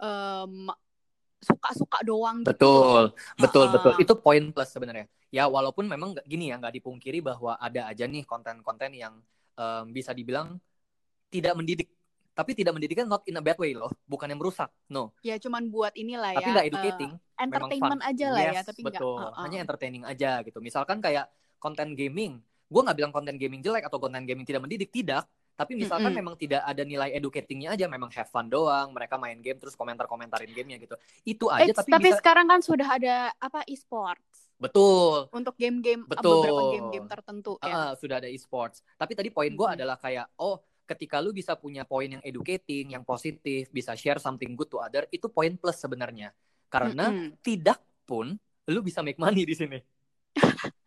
[0.01, 0.69] um,
[1.37, 2.49] suka-suka doang gitu.
[2.53, 3.03] Betul,
[3.37, 3.93] betul, uh, betul.
[4.01, 5.05] Itu poin plus sebenarnya.
[5.29, 9.19] Ya walaupun memang gini ya nggak dipungkiri bahwa ada aja nih konten-konten yang
[9.59, 10.57] um, bisa dibilang
[11.29, 11.89] tidak mendidik.
[12.37, 14.69] Tapi tidak mendidikkan not in a bad way loh, bukan yang merusak.
[14.93, 15.09] No.
[15.25, 16.45] Ya cuman buat inilah ya.
[16.45, 17.11] Tapi nggak educating.
[17.17, 19.17] Uh, entertainment aja lah ya, yes, ya, tapi betul.
[19.17, 19.41] Uh, uh.
[19.41, 20.61] Hanya entertaining aja gitu.
[20.61, 22.37] Misalkan kayak konten gaming,
[22.69, 25.25] gue nggak bilang konten gaming jelek atau konten gaming tidak mendidik, tidak
[25.57, 26.21] Tapi misalkan mm -hmm.
[26.21, 30.53] memang tidak ada nilai educatingnya aja, memang have fun doang, mereka main game terus komentar-komentarin
[30.53, 30.93] gamenya gitu.
[31.25, 31.73] Itu aja.
[31.73, 32.21] It's, tapi tapi bisa...
[32.21, 34.53] sekarang kan sudah ada apa e-sports.
[34.61, 35.33] Betul.
[35.33, 37.97] Untuk game-game beberapa game-game tertentu uh, ya.
[37.97, 38.85] sudah ada e-sports.
[38.93, 39.77] Tapi tadi poin gue hmm.
[39.81, 44.53] adalah kayak oh ketika lu bisa punya poin yang educating, yang positif, bisa share something
[44.53, 46.31] good to other, itu poin plus sebenarnya.
[46.69, 47.29] Karena mm -hmm.
[47.41, 48.37] tidak pun
[48.69, 49.79] lu bisa make money di sini.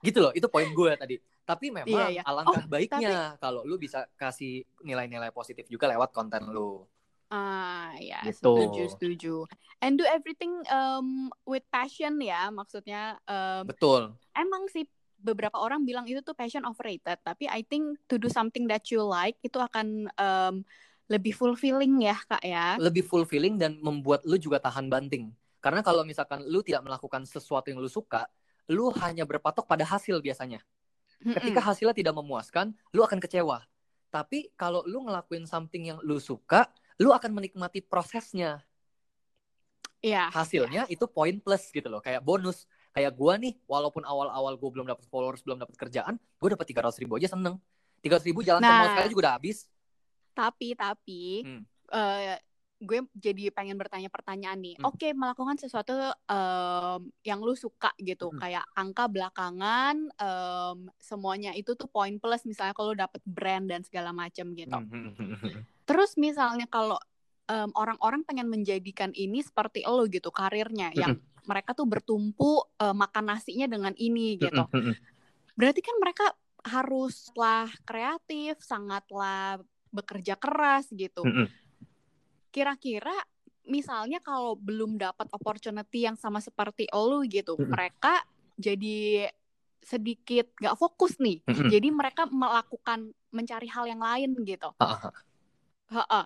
[0.07, 1.16] Gitu loh, itu poin gue tadi.
[1.44, 2.22] Tapi memang iya, iya.
[2.22, 3.42] alangkah oh, baiknya tapi...
[3.42, 6.86] kalau lu bisa kasih nilai-nilai positif juga lewat konten lu.
[7.30, 8.59] Ah ya, gitu.
[8.59, 9.34] setuju setuju.
[9.82, 13.18] And do everything um, with passion ya, maksudnya.
[13.24, 14.18] Um, Betul.
[14.34, 14.86] Emang sih
[15.20, 19.05] beberapa orang bilang itu tuh passion overrated tapi I think to do something that you
[19.05, 20.64] like itu akan um,
[21.12, 25.28] lebih fulfilling ya kak ya lebih fulfilling dan membuat lu juga tahan banting
[25.61, 28.24] karena kalau misalkan lu tidak melakukan sesuatu yang lu suka
[28.71, 30.62] lu hanya berpatok pada hasil biasanya.
[31.21, 33.66] Ketika hasilnya tidak memuaskan lu akan kecewa.
[34.09, 36.71] Tapi kalau lu ngelakuin something yang lu suka
[37.03, 38.62] lu akan menikmati prosesnya.
[40.01, 40.33] Iya.
[40.33, 42.64] Hasilnya itu poin plus gitu loh, kayak bonus.
[42.91, 46.83] Kayak gue nih walaupun awal-awal gue belum dapat followers belum dapat kerjaan gue dapat tiga
[46.83, 47.55] ratus ribu aja seneng.
[48.01, 49.59] tiga ratus ribu jalan nah, ke mall sekali juga udah habis.
[50.33, 51.62] Tapi tapi hmm.
[51.93, 52.35] uh,
[52.81, 54.89] gue jadi pengen bertanya pertanyaan nih hmm.
[54.89, 55.93] oke okay, melakukan sesuatu
[56.33, 58.41] um, yang lu suka gitu hmm.
[58.41, 64.16] kayak angka belakangan um, semuanya itu tuh poin plus misalnya kalau dapet brand dan segala
[64.16, 65.61] macam gitu hmm.
[65.85, 66.97] terus misalnya kalau
[67.53, 73.35] um, orang-orang pengen menjadikan ini seperti lo gitu karirnya yang mereka tuh bertumpu uh, makan
[73.35, 74.64] nasinya dengan ini gitu.
[75.57, 76.26] Berarti kan mereka
[76.61, 79.59] haruslah kreatif, sangatlah
[79.91, 81.24] bekerja keras gitu.
[82.51, 83.14] Kira-kira
[83.66, 88.22] misalnya kalau belum dapat opportunity yang sama seperti lo gitu, mereka
[88.59, 89.30] jadi
[89.80, 91.40] sedikit gak fokus nih.
[91.46, 94.74] Jadi mereka melakukan mencari hal yang lain gitu.
[95.90, 96.22] Ha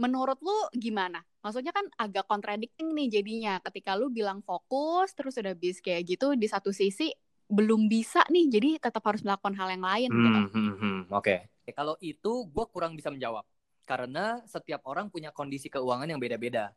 [0.00, 1.20] Menurut lu gimana?
[1.40, 6.36] maksudnya kan agak contradicting nih jadinya ketika lu bilang fokus terus udah bis kayak gitu
[6.36, 7.08] di satu sisi
[7.50, 10.38] belum bisa nih jadi tetap harus melakukan hal yang lain hmm, gitu.
[10.54, 10.98] Hmm, hmm.
[11.10, 11.72] Oke, okay.
[11.74, 13.42] kalau itu gue kurang bisa menjawab
[13.90, 16.70] karena setiap orang punya kondisi keuangan yang beda-beda.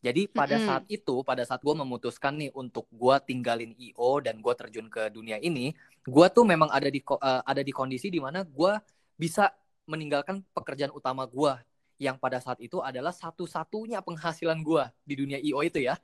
[0.00, 0.64] Jadi pada -hmm.
[0.64, 5.12] saat itu, pada saat gue memutuskan nih untuk gue tinggalin IO dan gue terjun ke
[5.12, 5.76] dunia ini,
[6.08, 8.72] gue tuh memang ada di uh, ada di kondisi di mana gue
[9.20, 9.52] bisa
[9.84, 11.52] meninggalkan pekerjaan utama gue
[12.00, 16.00] yang pada saat itu adalah satu-satunya penghasilan gue di dunia IO itu ya.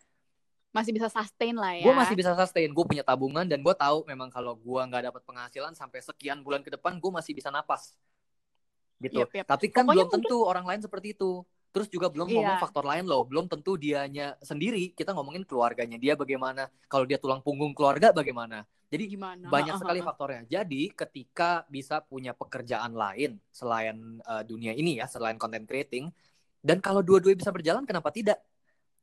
[0.73, 1.85] Masih bisa sustain lah ya.
[1.85, 2.69] Gue masih bisa sustain.
[2.73, 6.65] Gue punya tabungan dan gue tahu memang kalau gue nggak dapat penghasilan sampai sekian bulan
[6.65, 7.93] ke depan, gue masih bisa napas.
[9.03, 9.19] Gitu.
[9.19, 9.47] Yep, yep.
[9.51, 10.51] Tapi kan Pokoknya belum tentu mungkin...
[10.55, 11.33] orang lain seperti itu.
[11.73, 12.37] Terus juga belum yeah.
[12.37, 14.93] ngomong faktor lain loh, belum tentu dianya sendiri.
[14.95, 16.69] Kita ngomongin keluarganya dia bagaimana.
[16.87, 18.63] Kalau dia tulang punggung keluarga bagaimana.
[18.93, 19.49] Jadi Gimana?
[19.49, 20.45] banyak sekali faktornya.
[20.45, 26.13] Jadi ketika bisa punya pekerjaan lain selain uh, dunia ini ya, selain content creating,
[26.61, 28.37] dan kalau dua-duanya bisa berjalan, kenapa tidak?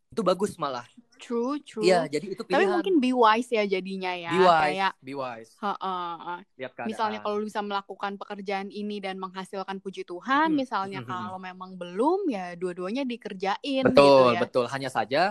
[0.09, 0.85] Itu bagus malah.
[1.19, 1.83] True, true.
[1.83, 2.63] Iya, jadi itu pilihan.
[2.63, 4.31] Tapi mungkin be wise ya jadinya ya.
[4.31, 5.51] Be wise, Kayak, be wise.
[5.59, 6.35] Ha -ha.
[6.55, 10.57] Lihat Misalnya kalau bisa melakukan pekerjaan ini dan menghasilkan puji Tuhan, hmm.
[10.57, 11.09] misalnya hmm.
[11.11, 14.39] kalau memang belum ya dua-duanya dikerjain betul, gitu ya.
[14.41, 15.21] Betul, Hanya saja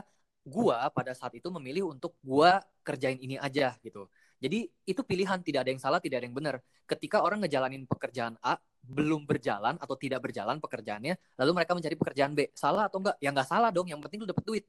[0.45, 4.07] gua pada saat itu memilih untuk gua kerjain ini aja gitu.
[4.39, 6.57] Jadi itu pilihan tidak ada yang salah, tidak ada yang benar.
[6.87, 8.55] Ketika orang ngejalanin pekerjaan A
[8.85, 13.17] belum berjalan atau tidak berjalan pekerjaannya, lalu mereka mencari pekerjaan B, salah atau enggak?
[13.21, 14.65] Ya enggak salah dong, yang penting lu dapet duit.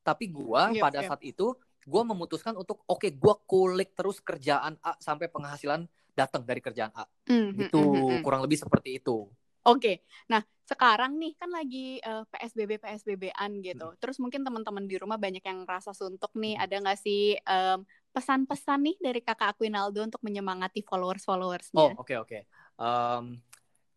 [0.00, 1.08] Tapi gua yep, pada yep.
[1.12, 1.52] saat itu
[1.84, 5.84] gua memutuskan untuk oke okay, gua kulik terus kerjaan A sampai penghasilan
[6.16, 7.04] datang dari kerjaan A.
[7.30, 9.28] Mm, itu mm, mm, kurang lebih seperti itu.
[9.68, 10.00] Oke,
[10.32, 13.88] nah sekarang nih kan lagi uh, eh, PSBB PSBB-an gitu.
[13.88, 13.96] Hmm.
[14.00, 16.56] Terus mungkin teman-teman di rumah banyak yang rasa suntuk nih.
[16.56, 16.64] Hmm.
[16.64, 21.80] Ada nggak sih um, pesan-pesan nih dari kakak Aquinaldo untuk menyemangati followers-followersnya?
[21.80, 22.28] Oh oke okay, oke.
[22.28, 22.42] Okay.
[22.80, 23.40] Um,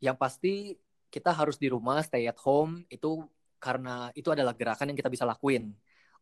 [0.01, 0.75] yang pasti
[1.13, 3.21] kita harus di rumah stay at home itu
[3.61, 5.69] karena itu adalah gerakan yang kita bisa lakuin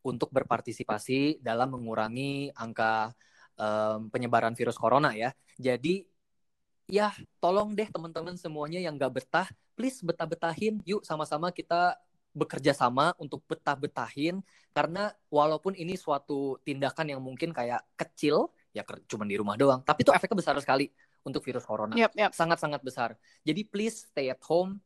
[0.04, 3.16] untuk berpartisipasi dalam mengurangi angka
[3.56, 5.32] um, penyebaran virus corona ya.
[5.56, 6.04] Jadi
[6.92, 9.48] ya tolong deh teman-teman semuanya yang gak betah,
[9.80, 10.84] please betah-betahin.
[10.84, 11.96] Yuk sama-sama kita
[12.36, 19.26] bekerja sama untuk betah-betahin karena walaupun ini suatu tindakan yang mungkin kayak kecil ya cuma
[19.26, 21.95] di rumah doang tapi itu efeknya besar sekali untuk virus corona.
[21.95, 22.32] Yep, yep.
[22.32, 23.09] sangat-sangat besar.
[23.43, 24.80] Jadi please stay at home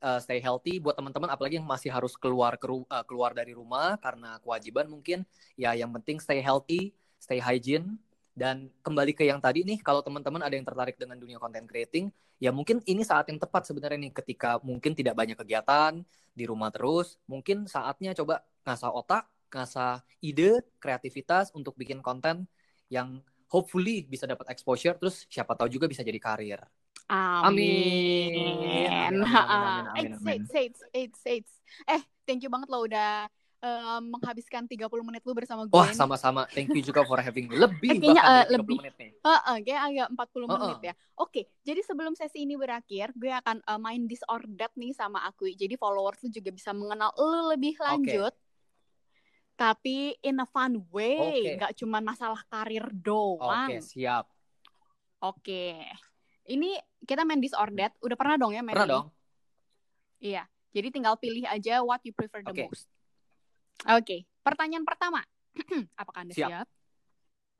[0.00, 3.98] uh, stay healthy buat teman-teman apalagi yang masih harus keluar ke uh, keluar dari rumah
[3.98, 5.26] karena kewajiban mungkin.
[5.58, 8.00] Ya yang penting stay healthy stay hygiene
[8.40, 12.08] dan kembali ke yang tadi nih, kalau teman-teman ada yang tertarik dengan dunia content creating,
[12.40, 16.00] ya mungkin ini saat yang tepat sebenarnya nih ketika mungkin tidak banyak kegiatan
[16.32, 22.48] di rumah terus, mungkin saatnya coba ngasah otak, ngasah ide, kreativitas untuk bikin konten
[22.88, 23.20] yang
[23.50, 26.60] hopefully bisa dapat exposure terus siapa tahu juga bisa jadi karir.
[27.10, 27.50] Amin.
[27.50, 29.22] Amin.
[29.26, 31.52] Amin, amin, amin, amin, Eits, eits, eits, eits.
[31.90, 33.26] Eh, thank you banget lo udah
[33.60, 35.74] um, menghabiskan 30 menit lu bersama gue.
[35.74, 36.46] Wah, sama-sama.
[36.50, 37.56] Thank you juga for having me.
[37.58, 38.78] Lebih Eh, kayaknya, bahkan eh, dari 30 lebih.
[38.78, 39.10] menit nih.
[39.20, 40.56] Heeh, kayak agak 40 Heeh.
[40.56, 40.94] menit ya.
[41.20, 44.08] Oke, jadi sebelum sesi ini berakhir, gue akan uh, main
[44.56, 45.52] that nih sama aku.
[45.52, 48.32] Jadi followers lu juga bisa mengenal lu lebih lanjut.
[49.60, 53.68] Tapi in a fun way, nggak cuma masalah karir Oke, doang.
[53.84, 54.24] siap.
[55.20, 55.76] Oke.
[56.48, 57.92] Ini kita main this or that.
[58.00, 58.94] Udah pernah dong ya main Pernah ini?
[58.96, 59.06] dong?
[60.16, 60.42] Iya.
[60.72, 62.72] Jadi tinggal pilih aja what you prefer the Oke.
[62.72, 62.88] most.
[63.84, 64.24] Oke.
[64.40, 65.20] Pertanyaan pertama.
[66.00, 66.48] Apakah Anda Siap.
[66.48, 66.66] siap?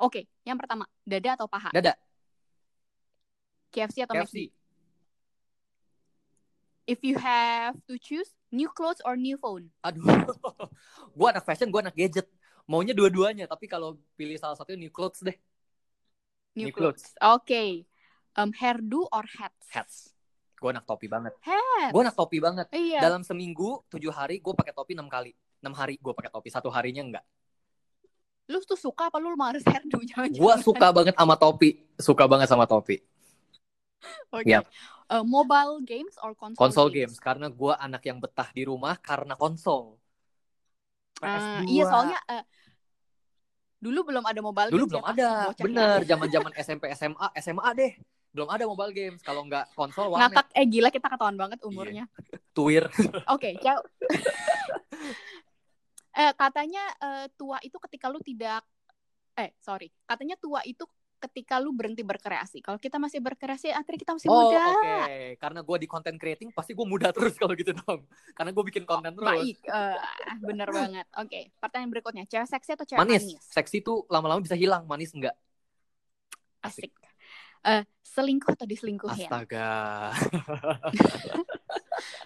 [0.00, 1.68] Oke, yang pertama, dada atau paha?
[1.76, 1.92] Dada,
[3.68, 4.48] KFC atau McD?
[6.90, 9.70] If you have to choose, new clothes or new phone?
[9.86, 10.02] Aduh,
[11.18, 12.26] gue anak fashion, gue anak gadget.
[12.66, 15.38] Maunya dua-duanya, tapi kalau pilih salah satu new clothes deh.
[16.58, 17.14] New, New clothes.
[17.22, 17.86] Oke.
[18.34, 19.66] Um, hairdo or hats?
[19.70, 19.96] Hats.
[20.58, 21.30] Gue anak topi banget.
[21.46, 21.94] Hats.
[21.94, 22.66] Gue anak topi banget.
[22.74, 22.98] Iya.
[23.06, 25.30] Dalam seminggu, tujuh hari, gue pakai topi enam kali.
[25.62, 27.24] Enam hari gue pakai topi, satu harinya enggak.
[28.50, 30.02] Lu tuh suka apa lu mau harus hairdo?
[30.02, 31.86] Jangan Gue suka banget sama topi.
[32.02, 32.98] Suka banget sama topi.
[34.36, 34.48] Oke.
[34.48, 34.64] Yap.
[35.10, 37.18] Uh, mobile games or console, Konsol games.
[37.18, 39.98] Karena gue anak yang betah di rumah karena konsol.
[41.20, 41.68] Ah, PS2.
[41.68, 42.44] iya soalnya eh,
[43.80, 45.28] dulu belum ada mobile Dulu games belum ya, ada.
[45.50, 45.64] bocah.
[45.66, 47.92] Bener, zaman-zaman SMP, SMA, SMA deh.
[48.30, 49.20] Belum ada mobile games.
[49.20, 50.30] Kalau nggak konsol, warnet.
[50.30, 52.04] Ngakak eh gila kita ketahuan banget umurnya.
[52.56, 52.86] Tuir.
[53.26, 53.84] Oke, jauh.
[56.10, 58.62] eh katanya eh, tua itu ketika lu tidak
[59.38, 60.84] eh sorry, katanya tua itu
[61.20, 62.64] ketika lu berhenti berkreasi.
[62.64, 64.58] Kalau kita masih berkreasi, akhirnya kita masih Oh, muda.
[64.72, 65.36] oke.
[65.36, 68.08] Karena gue di content creating, pasti gue muda terus kalau gitu dong.
[68.32, 69.28] Karena gue bikin konten terus.
[69.28, 69.96] Baik, eh,
[70.40, 71.06] bener banget.
[71.14, 73.24] Oke, pertanyaan berikutnya, cewek seksi atau cewek Manis.
[73.28, 73.40] manis?
[73.46, 74.88] Seksi tuh lama-lama bisa hilang.
[74.88, 75.36] Manis enggak.
[76.60, 76.92] Asik.
[77.60, 79.28] Eh, selingkuh atau diselingkuhin?
[79.28, 80.16] Astaga.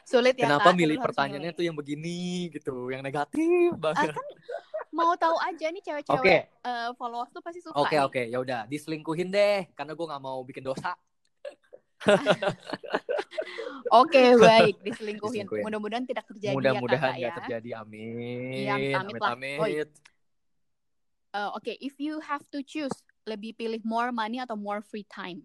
[0.06, 0.46] Sulit ya.
[0.46, 1.58] Kenapa Kak, milih pertanyaannya milih.
[1.58, 4.14] tuh yang begini gitu, yang negatif banget.
[4.94, 7.74] Mau tahu aja nih cewek-cewek Oke, eh, followers tuh pasti suka.
[7.74, 8.06] oke, nih.
[8.06, 8.22] oke.
[8.30, 10.94] Ya udah, diselingkuhin deh, karena gue nggak mau bikin dosa.
[13.92, 15.44] Oke, baik, diselingkuhin.
[15.48, 15.64] Diselingkuhin.
[15.64, 17.38] Mudah-mudahan tidak terjadi Mudah-mudahan ya, Kakak, ya.
[17.40, 17.70] terjadi.
[17.80, 18.66] Amin.
[18.68, 19.32] Amit amit, lah.
[19.36, 19.58] amit.
[19.60, 19.70] Oi.
[21.34, 22.92] Eh, Oke, if you have to choose,
[23.24, 25.44] lebih pilih more money atau more free time?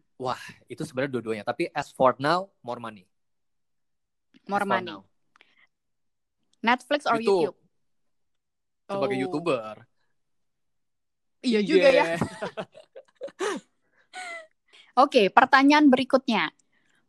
[0.68, 1.44] Itu sebenarnya dua-duanya.
[1.48, 3.08] Tapi as for now, more money.
[4.46, 4.96] More As money.
[6.60, 7.56] Netflix or YouTube.
[7.56, 7.59] YouTube?
[8.90, 9.76] Sebagai Oh, youtuber.
[11.46, 12.04] Iya juga ya.
[12.10, 12.18] Iya.
[15.00, 16.52] Oke, pertanyaan berikutnya.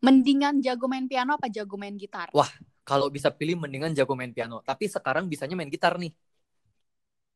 [0.01, 2.31] Mendingan jago main piano apa jago main gitar?
[2.37, 2.49] Wah.
[2.81, 4.67] Kalau bisa pilih, mendingan jago main piano.
[4.67, 6.11] Tapi sekarang bisanya main gitar nih.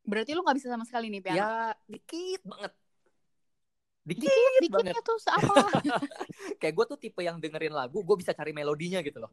[0.03, 1.39] Berarti lu nggak bisa sama sekali nih piano?
[1.39, 2.71] Ya, dikit banget.
[4.05, 4.93] Dikit, Dikit, banget.
[4.93, 5.53] dikitnya tuh apa?
[6.61, 9.31] Kayak gue tuh tipe yang dengerin lagu, gue bisa cari melodinya gitu loh.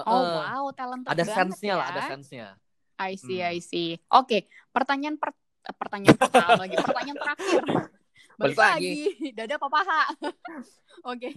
[0.00, 0.42] oh Heeh.
[0.42, 1.78] wow, talented ada banget sense-nya ya.
[1.78, 2.46] lah, ada sense-nya.
[2.96, 3.50] I see, Hmm.
[3.50, 3.88] I see.
[4.08, 7.62] Oke, pertanyaan per eh, pertanyaan pertama lagi, pertanyaan terakhir.
[8.40, 8.92] Balik lagi.
[9.14, 10.02] lagi, dada apa paha?
[11.12, 11.30] Oke.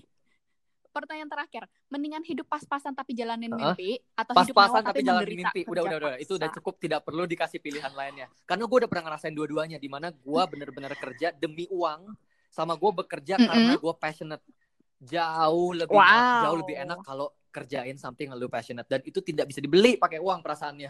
[0.88, 3.62] Pertanyaan terakhir, mendingan hidup pas-pasan tapi jalanin Heeh.
[3.70, 5.62] mimpi atau hidup Pas-pasan tapi jalan menderita mimpi.
[5.70, 6.14] Udah, udah, udah.
[6.18, 6.74] Itu udah cukup.
[6.82, 8.26] Tidak perlu dikasih pilihan lainnya.
[8.50, 9.78] Karena gue udah pernah ngerasain dua-duanya.
[9.78, 12.18] Di mana gue bener-bener kerja demi uang.
[12.50, 13.46] Sama gue bekerja Mm-mm.
[13.46, 14.42] karena gue passionate.
[14.98, 16.42] Jauh lebih Wow.
[16.50, 18.90] jauh lebih enak kalau kerjain something yang lu passionate.
[18.90, 20.90] Dan itu tidak bisa dibeli pakai uang perasaannya.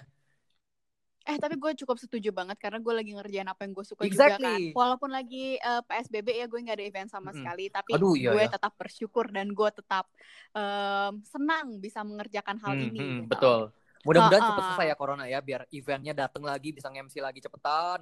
[1.28, 4.40] Eh tapi gue cukup setuju banget karena gue lagi ngerjain apa yang gue suka juga
[4.40, 4.48] Exactly.
[4.48, 4.62] kan.
[4.72, 7.36] Walaupun lagi eh, PSBB ya gue nggak ada event sama Mm-mm.
[7.36, 8.50] sekali, tapi Aduh, iya, gue iya.
[8.54, 10.08] tetap bersyukur dan gue tetap
[10.56, 13.00] em, senang bisa mengerjakan hal Hmm, ini.
[13.00, 13.28] hmm, gitu.
[13.32, 13.60] betul.
[14.06, 14.48] Mudah-mudahan Ha-ha.
[14.48, 15.40] cepet selesai ya corona ya.
[15.44, 18.02] Biar eventnya datang lagi, bisa nge-MC lagi cepetan.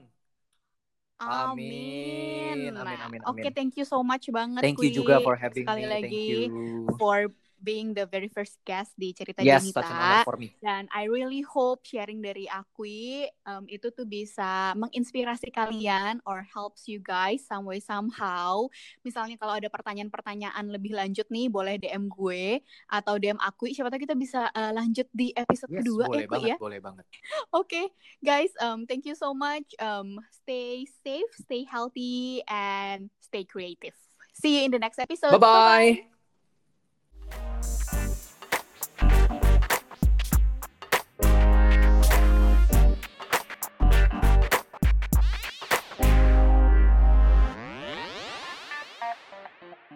[1.27, 2.75] Amin.
[2.77, 3.55] Amin, amin, amin, Oke, amin.
[3.55, 4.65] thank you so much banget.
[4.65, 5.95] Thank you juga for having Sekali me.
[5.95, 6.99] lagi Thank you.
[6.99, 7.31] for
[7.65, 9.81] being the very first guest di cerita Yes, Janita.
[9.81, 10.53] such an honor for me.
[10.61, 16.85] Dan I really hope sharing dari Akui um, itu tuh bisa menginspirasi kalian or helps
[16.85, 18.69] you guys some way somehow.
[19.01, 23.73] Misalnya kalau ada pertanyaan-pertanyaan lebih lanjut nih, boleh DM gue atau DM Akui.
[23.73, 26.57] Siapa tahu kita bisa uh, lanjut di episode Yes, kedua boleh ya, Kui banget, ya.
[26.61, 27.05] boleh banget.
[27.59, 27.81] Oke,
[28.21, 29.65] guys, um, thank you so much.
[29.81, 33.97] Um, stay safe, stay healthy, and stay creative.
[34.35, 35.31] See you in the next episode.
[35.39, 36.14] Bye-bye.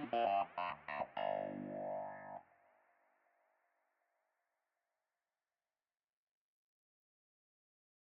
[0.08, 0.89] Bye.